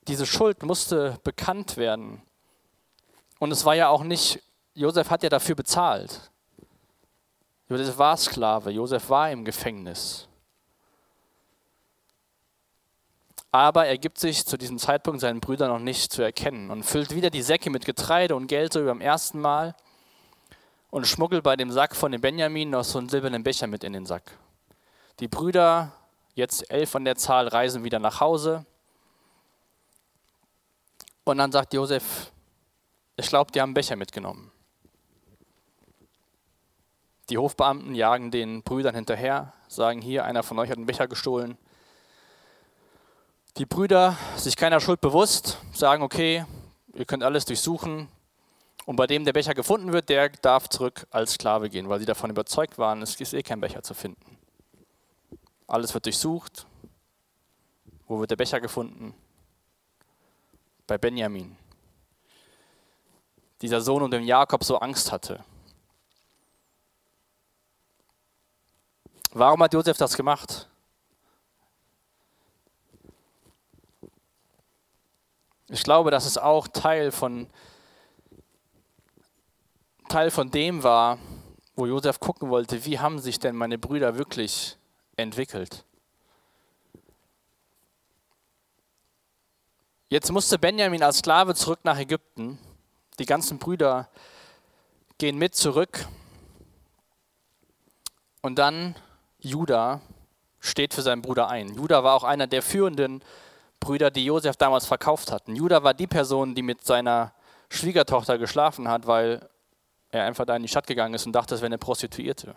[0.07, 2.21] Diese Schuld musste bekannt werden.
[3.39, 4.41] Und es war ja auch nicht,
[4.73, 6.31] Josef hat ja dafür bezahlt.
[7.67, 10.27] Josef war Sklave, Josef war im Gefängnis.
[13.51, 17.15] Aber er gibt sich zu diesem Zeitpunkt seinen Brüdern noch nicht zu erkennen und füllt
[17.15, 19.75] wieder die Säcke mit Getreide und Geld so wie beim ersten Mal
[20.89, 23.93] und schmuggelt bei dem Sack von dem Benjamin noch so einen silbernen Becher mit in
[23.93, 24.37] den Sack.
[25.19, 25.93] Die Brüder,
[26.33, 28.65] jetzt elf an der Zahl, reisen wieder nach Hause.
[31.23, 32.31] Und dann sagt Josef,
[33.17, 34.51] ich glaube, die haben Becher mitgenommen.
[37.29, 41.57] Die Hofbeamten jagen den Brüdern hinterher, sagen hier, einer von euch hat einen Becher gestohlen.
[43.57, 46.45] Die Brüder, sich keiner Schuld bewusst, sagen, okay,
[46.93, 48.09] ihr könnt alles durchsuchen.
[48.85, 52.05] Und bei dem der Becher gefunden wird, der darf zurück als Sklave gehen, weil sie
[52.05, 54.37] davon überzeugt waren, es ist eh kein Becher zu finden.
[55.67, 56.67] Alles wird durchsucht.
[58.07, 59.15] Wo wird der Becher gefunden?
[60.85, 61.57] Bei Benjamin.
[63.65, 65.43] Dieser Sohn, um den Jakob so Angst hatte.
[69.31, 70.69] Warum hat Josef das gemacht?
[75.67, 77.47] Ich glaube, dass es auch Teil von,
[80.09, 81.17] Teil von dem war,
[81.75, 84.77] wo Josef gucken wollte, wie haben sich denn meine Brüder wirklich
[85.15, 85.85] entwickelt.
[90.09, 92.59] Jetzt musste Benjamin als Sklave zurück nach Ägypten.
[93.19, 94.09] Die ganzen Brüder
[95.17, 96.07] gehen mit zurück.
[98.41, 98.95] Und dann
[99.39, 100.01] Judah
[100.59, 101.73] steht für seinen Bruder ein.
[101.75, 103.23] Judah war auch einer der führenden
[103.79, 105.55] Brüder, die Josef damals verkauft hatten.
[105.55, 107.33] Judah war die Person, die mit seiner
[107.69, 109.47] Schwiegertochter geschlafen hat, weil
[110.09, 112.55] er einfach da in die Stadt gegangen ist und dachte, es wäre eine Prostituierte.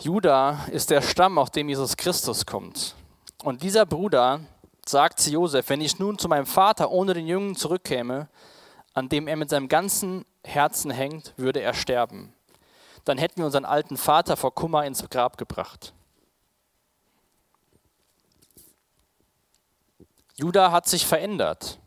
[0.00, 2.94] Judah ist der Stamm, aus dem Jesus Christus kommt.
[3.42, 4.40] Und dieser Bruder
[4.88, 8.28] sagt zu Josef, wenn ich nun zu meinem Vater ohne den Jungen zurückkäme,
[8.94, 12.34] an dem er mit seinem ganzen Herzen hängt, würde er sterben.
[13.04, 15.94] Dann hätten wir unseren alten Vater vor Kummer ins Grab gebracht.
[20.36, 21.80] Judah hat sich verändert.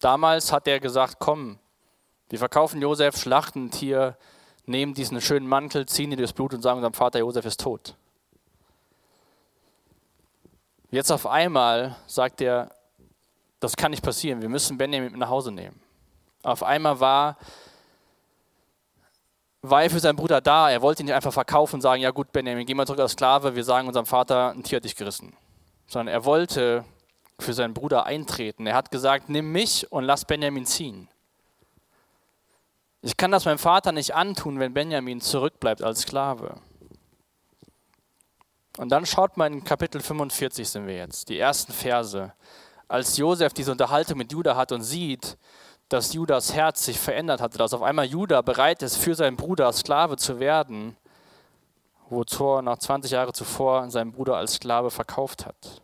[0.00, 1.58] Damals hat er gesagt, komm,
[2.28, 4.18] wir verkaufen Josef, schlachten ein Tier,
[4.66, 7.96] nehmen diesen schönen Mantel, ziehen ihn durchs Blut und sagen, unser Vater Josef ist tot.
[10.90, 12.70] Jetzt auf einmal sagt er,
[13.60, 15.80] das kann nicht passieren, wir müssen Benjamin mit nach Hause nehmen.
[16.42, 17.36] Auf einmal war,
[19.62, 22.10] war er für seinen Bruder da, er wollte ihn nicht einfach verkaufen und sagen, ja
[22.10, 24.94] gut Benjamin, geh mal zurück als Sklave, wir sagen unserem Vater, ein Tier hat dich
[24.94, 25.36] gerissen.
[25.86, 26.84] Sondern er wollte
[27.38, 28.66] für seinen Bruder eintreten.
[28.66, 31.08] Er hat gesagt, nimm mich und lass Benjamin ziehen.
[33.02, 36.56] Ich kann das meinem Vater nicht antun, wenn Benjamin zurückbleibt als Sklave.
[38.76, 42.32] Und dann schaut mal in Kapitel 45 sind wir jetzt, die ersten Verse.
[42.88, 45.38] Als Josef diese Unterhaltung mit Judah hat und sieht,
[45.88, 49.72] dass Judas Herz sich verändert hatte, dass auf einmal Judah bereit ist, für seinen Bruder
[49.72, 50.96] Sklave zu werden,
[52.08, 55.82] wo Thor nach 20 Jahren zuvor seinen Bruder als Sklave verkauft hat.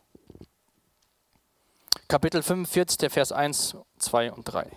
[2.09, 4.71] Kapitel 45, der Vers 1, 2 und 3.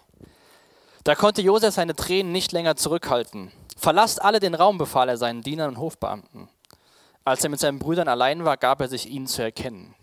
[1.04, 3.52] Da konnte Josef seine Tränen nicht länger zurückhalten.
[3.78, 6.50] Verlasst alle den Raum, befahl er seinen Dienern und Hofbeamten.
[7.26, 9.96] Als er mit seinen Brüdern allein war, gab er sich ihnen zu erkennen.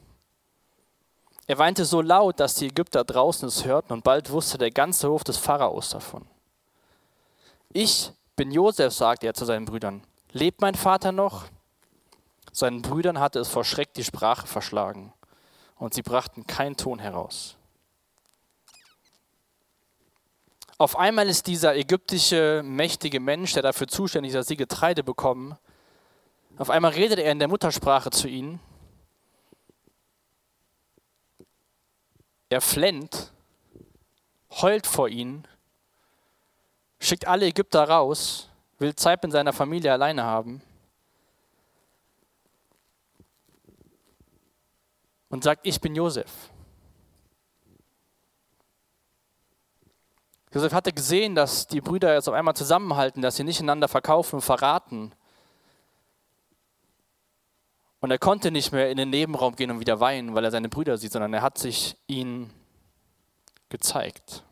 [1.46, 5.08] Er weinte so laut, dass die Ägypter draußen es hörten und bald wusste der ganze
[5.08, 6.26] Hof des Pharaos davon.
[7.72, 10.02] Ich bin Josef, sagte er zu seinen Brüdern.
[10.32, 11.44] Lebt mein Vater noch?
[12.52, 15.12] Seinen Brüdern hatte es vor Schreck die Sprache verschlagen
[15.78, 17.56] und sie brachten keinen Ton heraus.
[20.76, 25.56] Auf einmal ist dieser ägyptische mächtige Mensch, der dafür zuständig ist, dass sie Getreide bekommen,
[26.58, 28.60] auf einmal redet er in der Muttersprache zu ihnen.
[32.48, 33.32] Er flennt,
[34.50, 35.48] heult vor ihnen,
[37.00, 40.62] schickt alle Ägypter raus, will Zeit mit seiner Familie alleine haben.
[45.32, 46.30] und sagt, ich bin Josef.
[50.52, 54.36] Josef hatte gesehen, dass die Brüder jetzt auf einmal zusammenhalten, dass sie nicht einander verkaufen
[54.36, 55.14] und verraten.
[58.02, 60.68] Und er konnte nicht mehr in den Nebenraum gehen und wieder weinen, weil er seine
[60.68, 62.52] Brüder sieht, sondern er hat sich ihnen
[63.68, 64.42] gezeigt.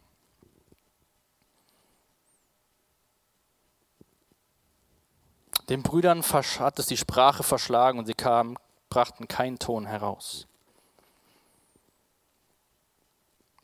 [5.69, 8.57] Den Brüdern hat es die Sprache verschlagen und sie kamen,
[8.89, 10.47] brachten keinen Ton heraus.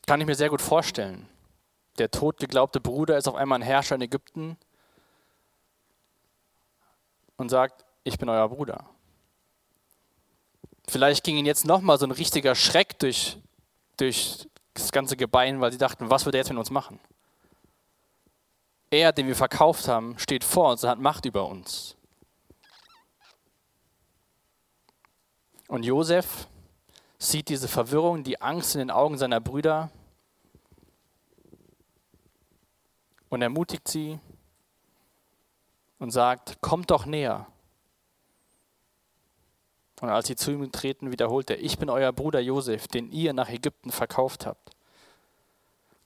[0.05, 1.29] Kann ich mir sehr gut vorstellen.
[1.99, 4.57] Der totgeglaubte Bruder ist auf einmal ein Herrscher in Ägypten
[7.37, 8.85] und sagt, ich bin euer Bruder.
[10.89, 13.39] Vielleicht ging ihnen jetzt nochmal so ein richtiger Schreck durch,
[13.97, 17.01] durch das ganze Gebein, weil sie dachten, was wird er jetzt mit uns machen?
[18.91, 21.97] Er, den wir verkauft haben, steht vor uns und hat Macht über uns.
[25.69, 26.47] Und Josef
[27.19, 29.91] sieht diese Verwirrung, die Angst in den Augen seiner Brüder
[33.29, 34.21] und ermutigt sie
[35.99, 37.47] und sagt, kommt doch näher.
[40.01, 43.33] Und als sie zu ihm treten, wiederholt er, ich bin euer Bruder Josef, den ihr
[43.33, 44.71] nach Ägypten verkauft habt.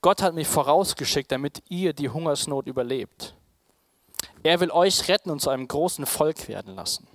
[0.01, 3.35] Gott hat mich vorausgeschickt, damit ihr die Hungersnot überlebt.
[4.43, 7.07] Er will euch retten und zu einem großen Volk werden lassen.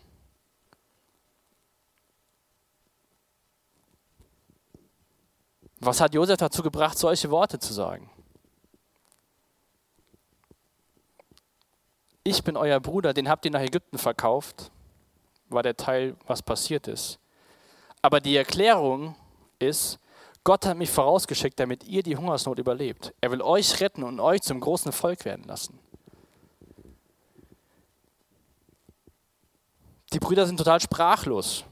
[5.81, 8.11] Was hat Josef dazu gebracht, solche Worte zu sagen?
[12.23, 14.71] Ich bin euer Bruder, den habt ihr nach Ägypten verkauft,
[15.49, 17.19] war der Teil, was passiert ist.
[18.03, 19.15] Aber die Erklärung
[19.59, 19.99] ist,
[20.45, 23.13] Gott hat mich vorausgeschickt, damit ihr die Hungersnot überlebt.
[23.21, 25.79] Er will euch retten und euch zum großen Volk werden lassen.
[30.13, 31.65] Die Brüder sind total sprachlos.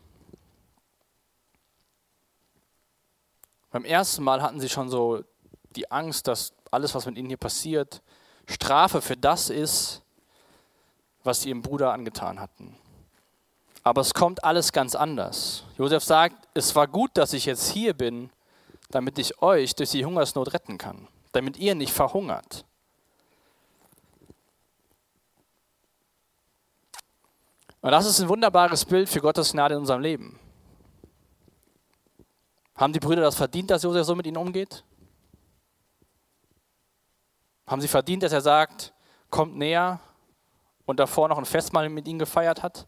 [3.70, 5.22] Beim ersten Mal hatten sie schon so
[5.70, 8.02] die Angst, dass alles, was mit ihnen hier passiert,
[8.46, 10.02] Strafe für das ist,
[11.22, 12.76] was sie ihrem Bruder angetan hatten.
[13.84, 15.62] Aber es kommt alles ganz anders.
[15.76, 18.30] Josef sagt, es war gut, dass ich jetzt hier bin,
[18.90, 22.64] damit ich euch durch die Hungersnot retten kann, damit ihr nicht verhungert.
[27.82, 30.40] Und das ist ein wunderbares Bild für Gottes Gnade in unserem Leben.
[32.76, 34.82] Haben die Brüder das verdient, dass Josef so mit ihnen umgeht?
[37.66, 38.94] Haben sie verdient, dass er sagt,
[39.28, 40.00] kommt näher
[40.86, 42.86] und davor noch ein Festmahl mit ihnen gefeiert hat?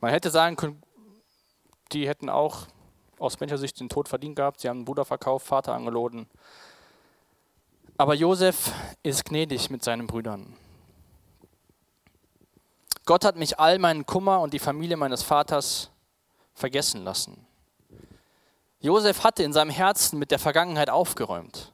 [0.00, 0.82] Man hätte sagen können,
[1.92, 2.66] die hätten auch
[3.18, 4.60] aus menschlicher Sicht den Tod verdient gehabt.
[4.60, 6.26] Sie haben einen Bruder verkauft, Vater angeloden.
[7.98, 10.56] Aber Josef ist gnädig mit seinen Brüdern.
[13.04, 15.90] Gott hat mich all meinen Kummer und die Familie meines Vaters
[16.54, 17.46] vergessen lassen.
[18.80, 21.72] Josef hatte in seinem Herzen mit der Vergangenheit aufgeräumt,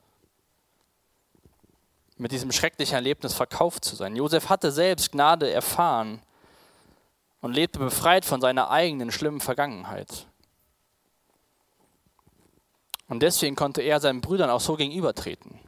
[2.17, 4.17] mit diesem schrecklichen Erlebnis verkauft zu sein.
[4.17, 6.21] Josef hatte selbst Gnade erfahren
[7.41, 10.27] und lebte befreit von seiner eigenen schlimmen Vergangenheit.
[13.09, 15.61] Und deswegen konnte er seinen Brüdern auch so gegenübertreten.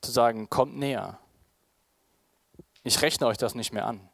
[0.00, 1.18] Zu sagen, kommt näher,
[2.82, 4.08] ich rechne euch das nicht mehr an.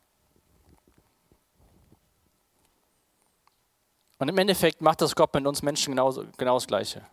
[4.18, 7.07] Und im Endeffekt macht das Gott mit uns Menschen genau, genau das Gleiche.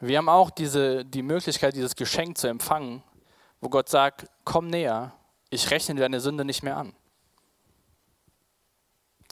[0.00, 3.02] Wir haben auch diese, die Möglichkeit, dieses Geschenk zu empfangen,
[3.62, 5.12] wo Gott sagt, komm näher,
[5.48, 6.92] ich rechne deine Sünde nicht mehr an.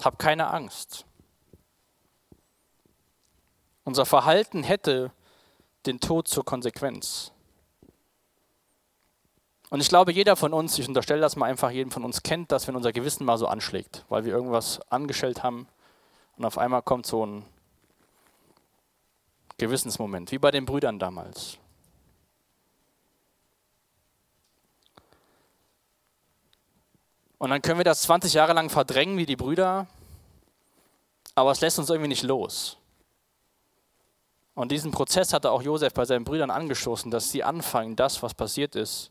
[0.02, 1.04] Hab keine Angst.
[3.84, 5.12] Unser Verhalten hätte
[5.84, 7.32] den Tod zur Konsequenz.
[9.68, 12.52] Und ich glaube, jeder von uns, ich unterstelle das mal einfach, jedem von uns kennt
[12.52, 15.66] das, wenn unser Gewissen mal so anschlägt, weil wir irgendwas angestellt haben
[16.36, 17.44] und auf einmal kommt so ein
[19.58, 21.58] Gewissensmoment, wie bei den Brüdern damals.
[27.40, 29.86] Und dann können wir das 20 Jahre lang verdrängen wie die Brüder,
[31.34, 32.76] aber es lässt uns irgendwie nicht los.
[34.54, 38.34] Und diesen Prozess hatte auch Josef bei seinen Brüdern angestoßen, dass sie anfangen, das, was
[38.34, 39.10] passiert ist,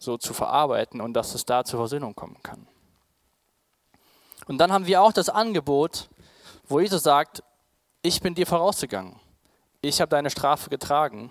[0.00, 2.66] so zu verarbeiten und dass es da zur Versöhnung kommen kann.
[4.48, 6.08] Und dann haben wir auch das Angebot,
[6.66, 7.44] wo Jesus sagt,
[8.02, 9.14] ich bin dir vorausgegangen,
[9.80, 11.30] ich habe deine Strafe getragen,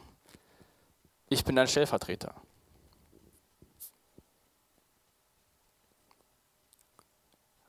[1.28, 2.34] ich bin dein Stellvertreter.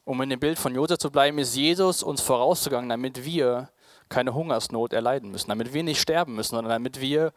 [0.04, 3.70] Um in dem Bild von Josef zu bleiben, ist Jesus uns vorausgegangen, damit wir
[4.08, 7.32] keine Hungersnot erleiden müssen, damit wir nicht sterben müssen, sondern damit wir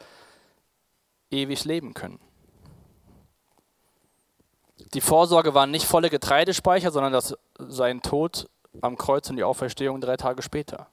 [1.32, 2.20] ewig leben können.
[4.94, 8.48] Die Vorsorge waren nicht volle Getreidespeicher, sondern das, sein Tod
[8.82, 10.88] am Kreuz und die Auferstehung drei Tage später.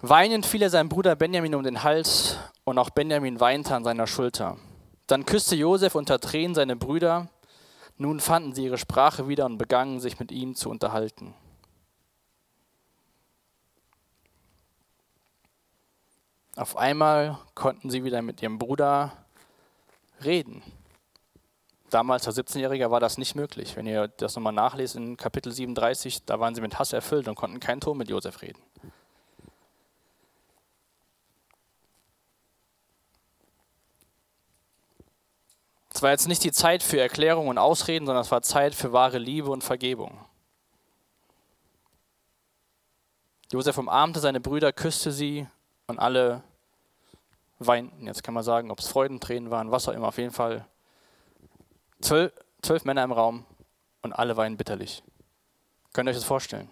[0.00, 4.06] Weinend fiel er seinem Bruder Benjamin um den Hals und auch Benjamin weinte an seiner
[4.06, 4.58] Schulter.
[5.06, 7.28] Dann küsste Josef unter Tränen seine Brüder.
[7.96, 11.34] Nun fanden sie ihre Sprache wieder und begannen sich mit ihnen zu unterhalten.
[16.56, 19.12] Auf einmal konnten sie wieder mit ihrem Bruder
[20.24, 20.62] reden.
[21.90, 23.76] Damals als 17-Jähriger war das nicht möglich.
[23.76, 27.34] Wenn ihr das nochmal nachlest in Kapitel 37, da waren sie mit Hass erfüllt und
[27.36, 28.60] konnten keinen Ton mit Josef reden.
[35.94, 38.92] Es war jetzt nicht die Zeit für Erklärung und Ausreden, sondern es war Zeit für
[38.92, 40.18] wahre Liebe und Vergebung.
[43.52, 45.46] Josef umarmte seine Brüder, küsste sie
[45.86, 46.42] und alle
[47.60, 48.08] weinten.
[48.08, 50.08] Jetzt kann man sagen, ob es Freudentränen waren, was auch immer.
[50.08, 50.66] Auf jeden Fall
[52.00, 53.46] zwölf, zwölf Männer im Raum
[54.02, 55.04] und alle weinen bitterlich.
[55.92, 56.68] Könnt ihr euch das vorstellen?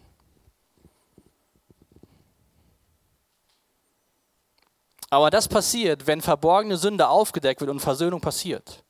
[5.11, 8.83] Aber das passiert, wenn verborgene Sünde aufgedeckt wird und Versöhnung passiert.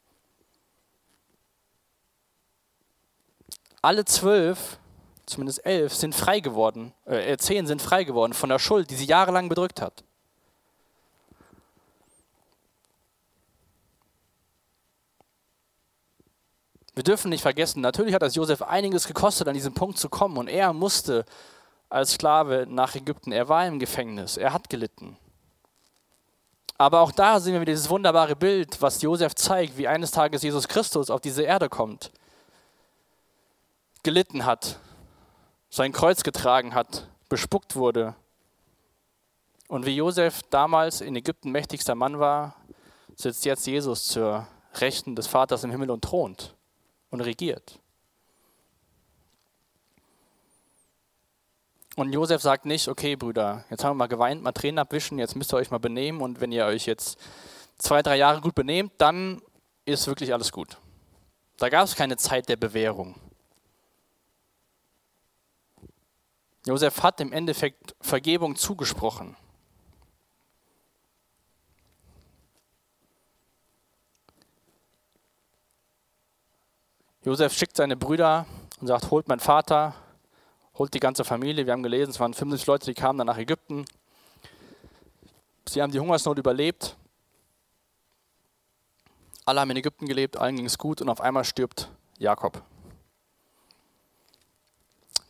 [3.83, 4.79] alle zwölf,
[5.27, 8.95] zumindest elf, sind frei geworden, äh, äh, zehn sind frei geworden von der Schuld, die
[8.95, 10.05] sie jahrelang bedrückt hat.
[16.95, 20.37] Wir dürfen nicht vergessen, natürlich hat das Josef einiges gekostet, an diesen Punkt zu kommen.
[20.37, 21.25] Und er musste
[21.89, 23.33] als Sklave nach Ägypten.
[23.33, 24.37] Er war im Gefängnis.
[24.37, 25.17] Er hat gelitten.
[26.77, 30.69] Aber auch da sehen wir dieses wunderbare Bild, was Josef zeigt, wie eines Tages Jesus
[30.69, 32.11] Christus auf diese Erde kommt.
[34.03, 34.79] Gelitten hat,
[35.71, 38.15] sein Kreuz getragen hat, bespuckt wurde.
[39.69, 42.57] Und wie Josef damals in Ägypten mächtigster Mann war,
[43.15, 46.55] sitzt jetzt Jesus zur Rechten des Vaters im Himmel und thront
[47.11, 47.79] und regiert.
[51.95, 55.37] Und Josef sagt nicht, okay, Brüder, jetzt haben wir mal geweint, mal Tränen abwischen, jetzt
[55.37, 57.19] müsst ihr euch mal benehmen und wenn ihr euch jetzt
[57.77, 59.43] zwei, drei Jahre gut benehmt, dann
[59.85, 60.79] ist wirklich alles gut.
[61.59, 63.15] Da gab es keine Zeit der Bewährung.
[66.65, 69.37] Josef hat im Endeffekt Vergebung zugesprochen.
[77.25, 78.47] Josef schickt seine Brüder
[78.81, 79.95] und sagt, holt meinen Vater,
[80.75, 81.67] holt die ganze Familie.
[81.67, 83.85] Wir haben gelesen, es waren 50 Leute, die kamen dann nach Ägypten.
[85.69, 86.97] Sie haben die Hungersnot überlebt.
[89.45, 92.63] Alle haben in Ägypten gelebt, allen ging es gut und auf einmal stirbt Jakob.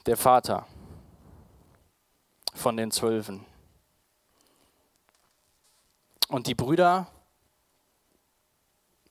[0.07, 0.67] Der Vater
[2.63, 3.45] von den Zwölfen.
[6.29, 7.09] Und die Brüder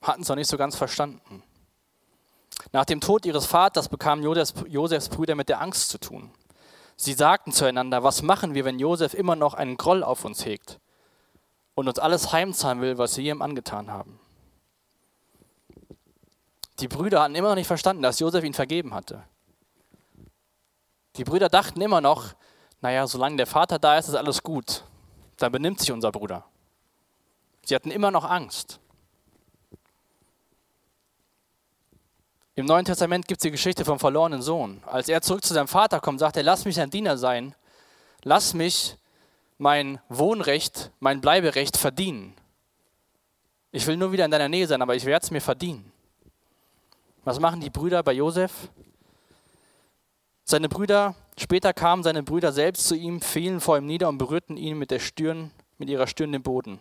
[0.00, 1.44] hatten es noch nicht so ganz verstanden.
[2.72, 6.32] Nach dem Tod ihres Vaters bekamen Josefs, Brüder mit der Angst zu tun.
[6.96, 10.80] Sie sagten zueinander, was machen wir, wenn Josef immer noch einen Groll auf uns hegt
[11.74, 14.18] und uns alles heimzahlen will, was wir ihm angetan haben?
[16.80, 19.22] Die Brüder hatten immer noch nicht verstanden, dass Josef ihn vergeben hatte.
[21.16, 22.34] Die Brüder dachten immer noch,
[22.82, 24.84] naja, solange der Vater da ist, ist alles gut.
[25.38, 26.44] Dann benimmt sich unser Bruder.
[27.64, 28.80] Sie hatten immer noch Angst.
[32.54, 34.82] Im Neuen Testament gibt es die Geschichte vom verlorenen Sohn.
[34.84, 37.54] Als er zurück zu seinem Vater kommt, sagt er, lass mich ein Diener sein,
[38.24, 38.96] lass mich
[39.58, 42.34] mein Wohnrecht, mein Bleiberecht verdienen.
[43.70, 45.90] Ich will nur wieder in deiner Nähe sein, aber ich werde es mir verdienen.
[47.24, 48.52] Was machen die Brüder bei Josef?
[50.44, 54.56] Seine Brüder, später kamen seine Brüder selbst zu ihm, fielen vor ihm nieder und berührten
[54.56, 56.80] ihn mit der Stirn, mit ihrer Stirn den Boden.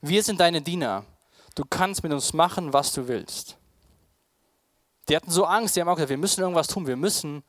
[0.00, 1.04] Wir sind deine Diener.
[1.54, 3.56] Du kannst mit uns machen, was du willst.
[5.08, 7.42] Die hatten so Angst, die haben auch gesagt, wir müssen irgendwas tun, wir müssen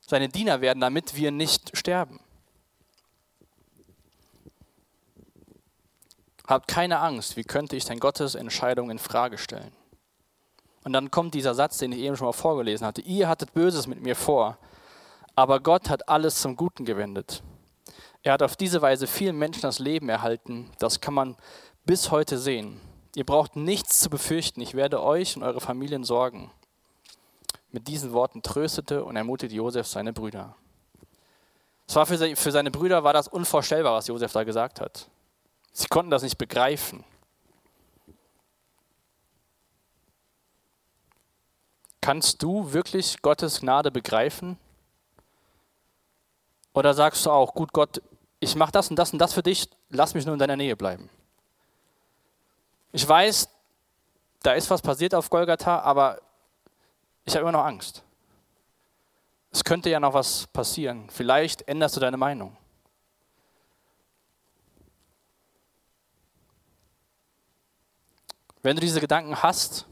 [0.00, 2.20] seine Diener werden, damit wir nicht sterben.
[6.46, 9.72] Habt keine Angst, wie könnte ich denn Gottes Entscheidung in Frage stellen?
[10.82, 13.02] Und dann kommt dieser Satz, den ich eben schon mal vorgelesen hatte.
[13.02, 14.58] Ihr hattet Böses mit mir vor,
[15.40, 17.42] aber Gott hat alles zum Guten gewendet.
[18.22, 20.70] Er hat auf diese Weise vielen Menschen das Leben erhalten.
[20.78, 21.34] Das kann man
[21.86, 22.78] bis heute sehen.
[23.14, 24.60] Ihr braucht nichts zu befürchten.
[24.60, 26.50] Ich werde euch und eure Familien sorgen.
[27.70, 30.56] Mit diesen Worten tröstete und ermutigte Josef seine Brüder.
[31.88, 35.08] Es war für seine Brüder war das unvorstellbar, was Josef da gesagt hat.
[35.72, 37.02] Sie konnten das nicht begreifen.
[42.02, 44.58] Kannst du wirklich Gottes Gnade begreifen?
[46.72, 48.00] Oder sagst du auch, gut Gott,
[48.38, 50.76] ich mache das und das und das für dich, lass mich nur in deiner Nähe
[50.76, 51.10] bleiben.
[52.92, 53.48] Ich weiß,
[54.42, 56.20] da ist was passiert auf Golgatha, aber
[57.24, 58.02] ich habe immer noch Angst.
[59.52, 61.08] Es könnte ja noch was passieren.
[61.10, 62.56] Vielleicht änderst du deine Meinung.
[68.62, 69.86] Wenn du diese Gedanken hast,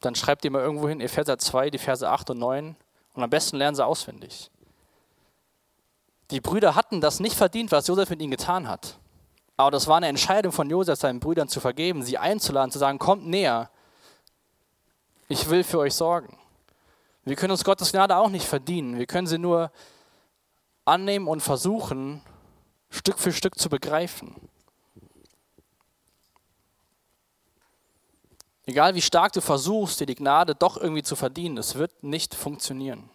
[0.00, 2.76] dann schreib dir mal irgendwo hin Epheser 2, die Verse 8 und 9
[3.14, 4.50] und am besten lernen sie auswendig.
[6.30, 8.98] Die Brüder hatten das nicht verdient, was Josef mit ihnen getan hat.
[9.56, 12.98] Aber das war eine Entscheidung von Josef, seinen Brüdern zu vergeben, sie einzuladen, zu sagen,
[12.98, 13.70] kommt näher,
[15.28, 16.38] ich will für euch sorgen.
[17.24, 18.98] Wir können uns Gottes Gnade auch nicht verdienen.
[18.98, 19.70] Wir können sie nur
[20.84, 22.22] annehmen und versuchen,
[22.90, 24.34] Stück für Stück zu begreifen.
[28.64, 32.34] Egal wie stark du versuchst, dir die Gnade doch irgendwie zu verdienen, es wird nicht
[32.34, 33.10] funktionieren.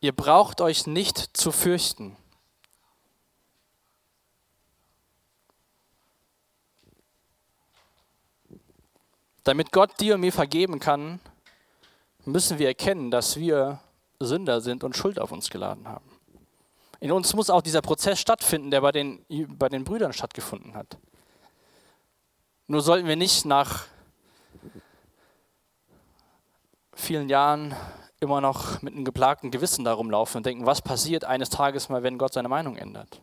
[0.00, 2.16] Ihr braucht euch nicht zu fürchten.
[9.42, 11.20] Damit Gott dir und mir vergeben kann,
[12.24, 13.80] müssen wir erkennen, dass wir
[14.20, 16.08] Sünder sind und Schuld auf uns geladen haben.
[17.00, 19.24] In uns muss auch dieser Prozess stattfinden, der bei den,
[19.58, 20.98] bei den Brüdern stattgefunden hat.
[22.66, 23.86] Nur sollten wir nicht nach
[26.92, 27.74] vielen Jahren
[28.20, 32.02] immer noch mit einem geplagten Gewissen darum laufen und denken, was passiert eines Tages mal,
[32.02, 33.20] wenn Gott seine Meinung ändert.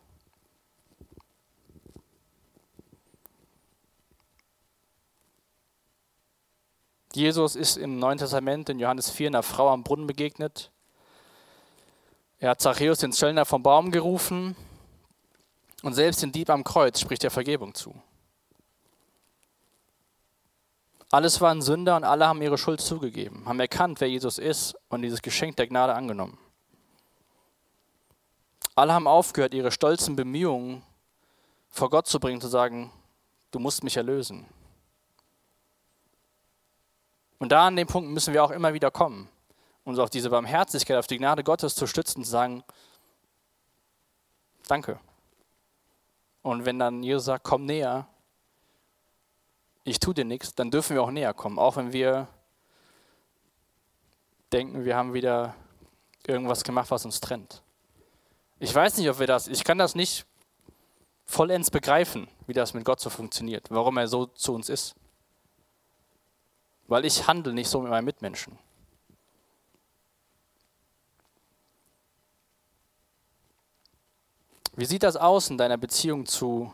[7.12, 10.70] Jesus ist im Neuen Testament in Johannes 4 einer Frau am Brunnen begegnet.
[12.38, 14.54] Er hat Zachäus den Zöllner vom Baum gerufen
[15.82, 17.94] und selbst den Dieb am Kreuz spricht er Vergebung zu.
[21.10, 25.02] Alles waren Sünder und alle haben ihre Schuld zugegeben, haben erkannt, wer Jesus ist und
[25.02, 26.38] dieses Geschenk der Gnade angenommen.
[28.74, 30.82] Alle haben aufgehört, ihre stolzen Bemühungen
[31.70, 32.90] vor Gott zu bringen, zu sagen,
[33.52, 34.46] du musst mich erlösen.
[37.38, 39.28] Und da an dem Punkt müssen wir auch immer wieder kommen,
[39.84, 42.64] uns auf diese Barmherzigkeit, auf die Gnade Gottes zu stützen, zu sagen,
[44.66, 44.98] danke.
[46.42, 48.08] Und wenn dann Jesus sagt, komm näher,
[49.86, 52.26] ich tue dir nichts, dann dürfen wir auch näher kommen, auch wenn wir
[54.52, 55.54] denken, wir haben wieder
[56.26, 57.62] irgendwas gemacht, was uns trennt.
[58.58, 60.26] Ich weiß nicht, ob wir das, ich kann das nicht
[61.24, 64.96] vollends begreifen, wie das mit Gott so funktioniert, warum er so zu uns ist.
[66.88, 68.58] Weil ich handle nicht so mit meinen Mitmenschen.
[74.74, 76.72] Wie sieht das aus in deiner Beziehung zu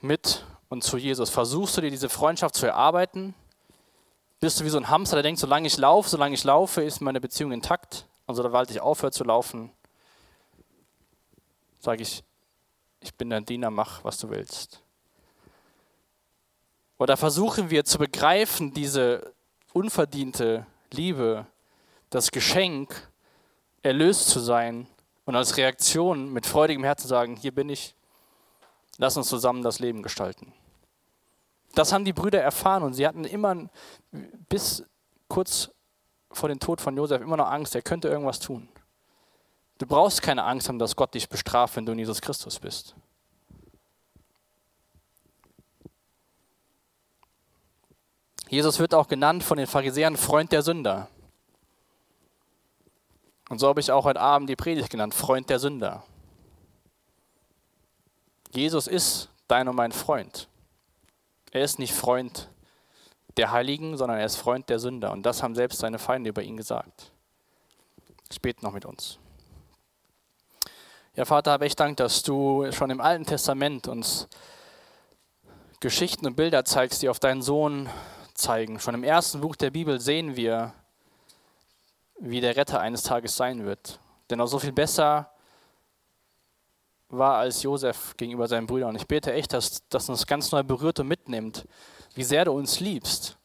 [0.00, 1.28] mit und zu Jesus?
[1.28, 3.34] Versuchst du dir diese Freundschaft zu erarbeiten?
[4.40, 7.02] Bist du wie so ein Hamster, der denkt, solange ich laufe, solange ich laufe, ist
[7.02, 8.06] meine Beziehung intakt.
[8.24, 9.70] Und sobald ich aufhöre zu laufen,
[11.80, 12.24] sage ich,
[13.00, 14.80] ich bin dein Diener, mach, was du willst.
[16.98, 19.32] Oder versuchen wir zu begreifen, diese
[19.72, 21.46] unverdiente Liebe,
[22.10, 23.10] das Geschenk,
[23.82, 24.86] erlöst zu sein
[25.24, 27.94] und als Reaktion mit freudigem Herzen sagen, hier bin ich,
[28.98, 30.52] lass uns zusammen das Leben gestalten.
[31.74, 33.68] Das haben die Brüder erfahren und sie hatten immer
[34.48, 34.84] bis
[35.28, 35.70] kurz
[36.32, 38.68] vor dem Tod von Josef immer noch Angst, er könnte irgendwas tun.
[39.78, 42.94] Du brauchst keine Angst haben, dass Gott dich bestraft, wenn du in Jesus Christus bist.
[48.50, 51.08] Jesus wird auch genannt von den Pharisäern Freund der Sünder.
[53.48, 56.04] Und so habe ich auch heute Abend die Predigt genannt, Freund der Sünder.
[58.50, 60.49] Jesus ist dein und mein Freund.
[61.50, 62.48] Er ist nicht Freund
[63.36, 65.12] der Heiligen, sondern er ist Freund der Sünder.
[65.12, 67.12] Und das haben selbst seine Feinde über ihn gesagt.
[68.32, 69.18] Spät noch mit uns.
[71.16, 74.28] Ja, Vater, habe ich Dank, dass du schon im Alten Testament uns
[75.80, 77.88] Geschichten und Bilder zeigst, die auf deinen Sohn
[78.34, 78.78] zeigen.
[78.78, 80.72] Schon im ersten Buch der Bibel sehen wir,
[82.20, 83.98] wie der Retter eines Tages sein wird.
[84.30, 85.32] Denn er so viel besser
[87.10, 88.90] war als Josef gegenüber seinen Brüdern.
[88.90, 91.66] Und ich bete echt, dass das uns ganz neu berührt und mitnimmt,
[92.14, 93.36] wie sehr du uns liebst.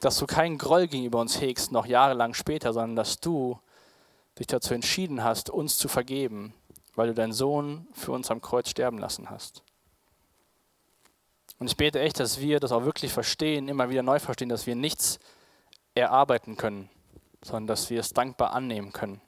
[0.00, 3.58] Dass du keinen Groll gegenüber uns hegst, noch jahrelang später, sondern dass du
[4.38, 6.54] dich dazu entschieden hast, uns zu vergeben,
[6.94, 9.62] weil du deinen Sohn für uns am Kreuz sterben lassen hast.
[11.58, 14.66] Und ich bete echt, dass wir das auch wirklich verstehen, immer wieder neu verstehen, dass
[14.66, 15.18] wir nichts
[15.94, 16.88] erarbeiten können,
[17.42, 19.20] sondern dass wir es dankbar annehmen können.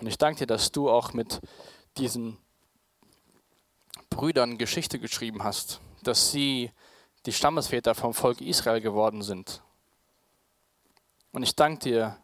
[0.00, 1.40] Und ich danke dir, dass du auch mit
[1.96, 2.38] diesen
[4.10, 6.70] Brüdern Geschichte geschrieben hast, dass sie
[7.26, 9.62] die Stammesväter vom Volk Israel geworden sind.
[11.32, 12.16] Und ich danke dir,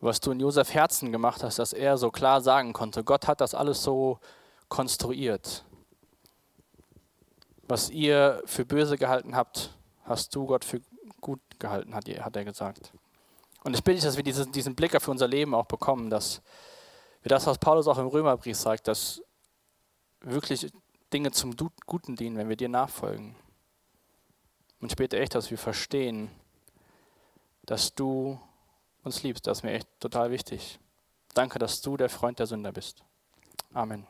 [0.00, 3.40] was du in Josef Herzen gemacht hast, dass er so klar sagen konnte, Gott hat
[3.40, 4.18] das alles so
[4.68, 5.64] konstruiert.
[7.66, 9.74] Was ihr für böse gehalten habt,
[10.04, 10.80] hast du Gott für
[11.20, 12.92] gut gehalten, hat, er gesagt.
[13.64, 16.40] Und ich bitte dich, dass wir diesen, Blick auf unser Leben auch bekommen, dass
[17.22, 19.22] wir das, was Paulus auch im Römerbrief sagt, dass
[20.20, 20.70] wirklich
[21.12, 21.54] Dinge zum
[21.86, 23.34] Guten dienen, wenn wir dir nachfolgen.
[24.80, 26.30] Und ich bete echt, dass wir verstehen,
[27.62, 28.38] dass du
[29.02, 29.46] uns liebst.
[29.46, 30.78] Das ist mir echt total wichtig.
[31.34, 33.02] Danke, dass du der Freund der Sünder bist.
[33.72, 34.06] Amen.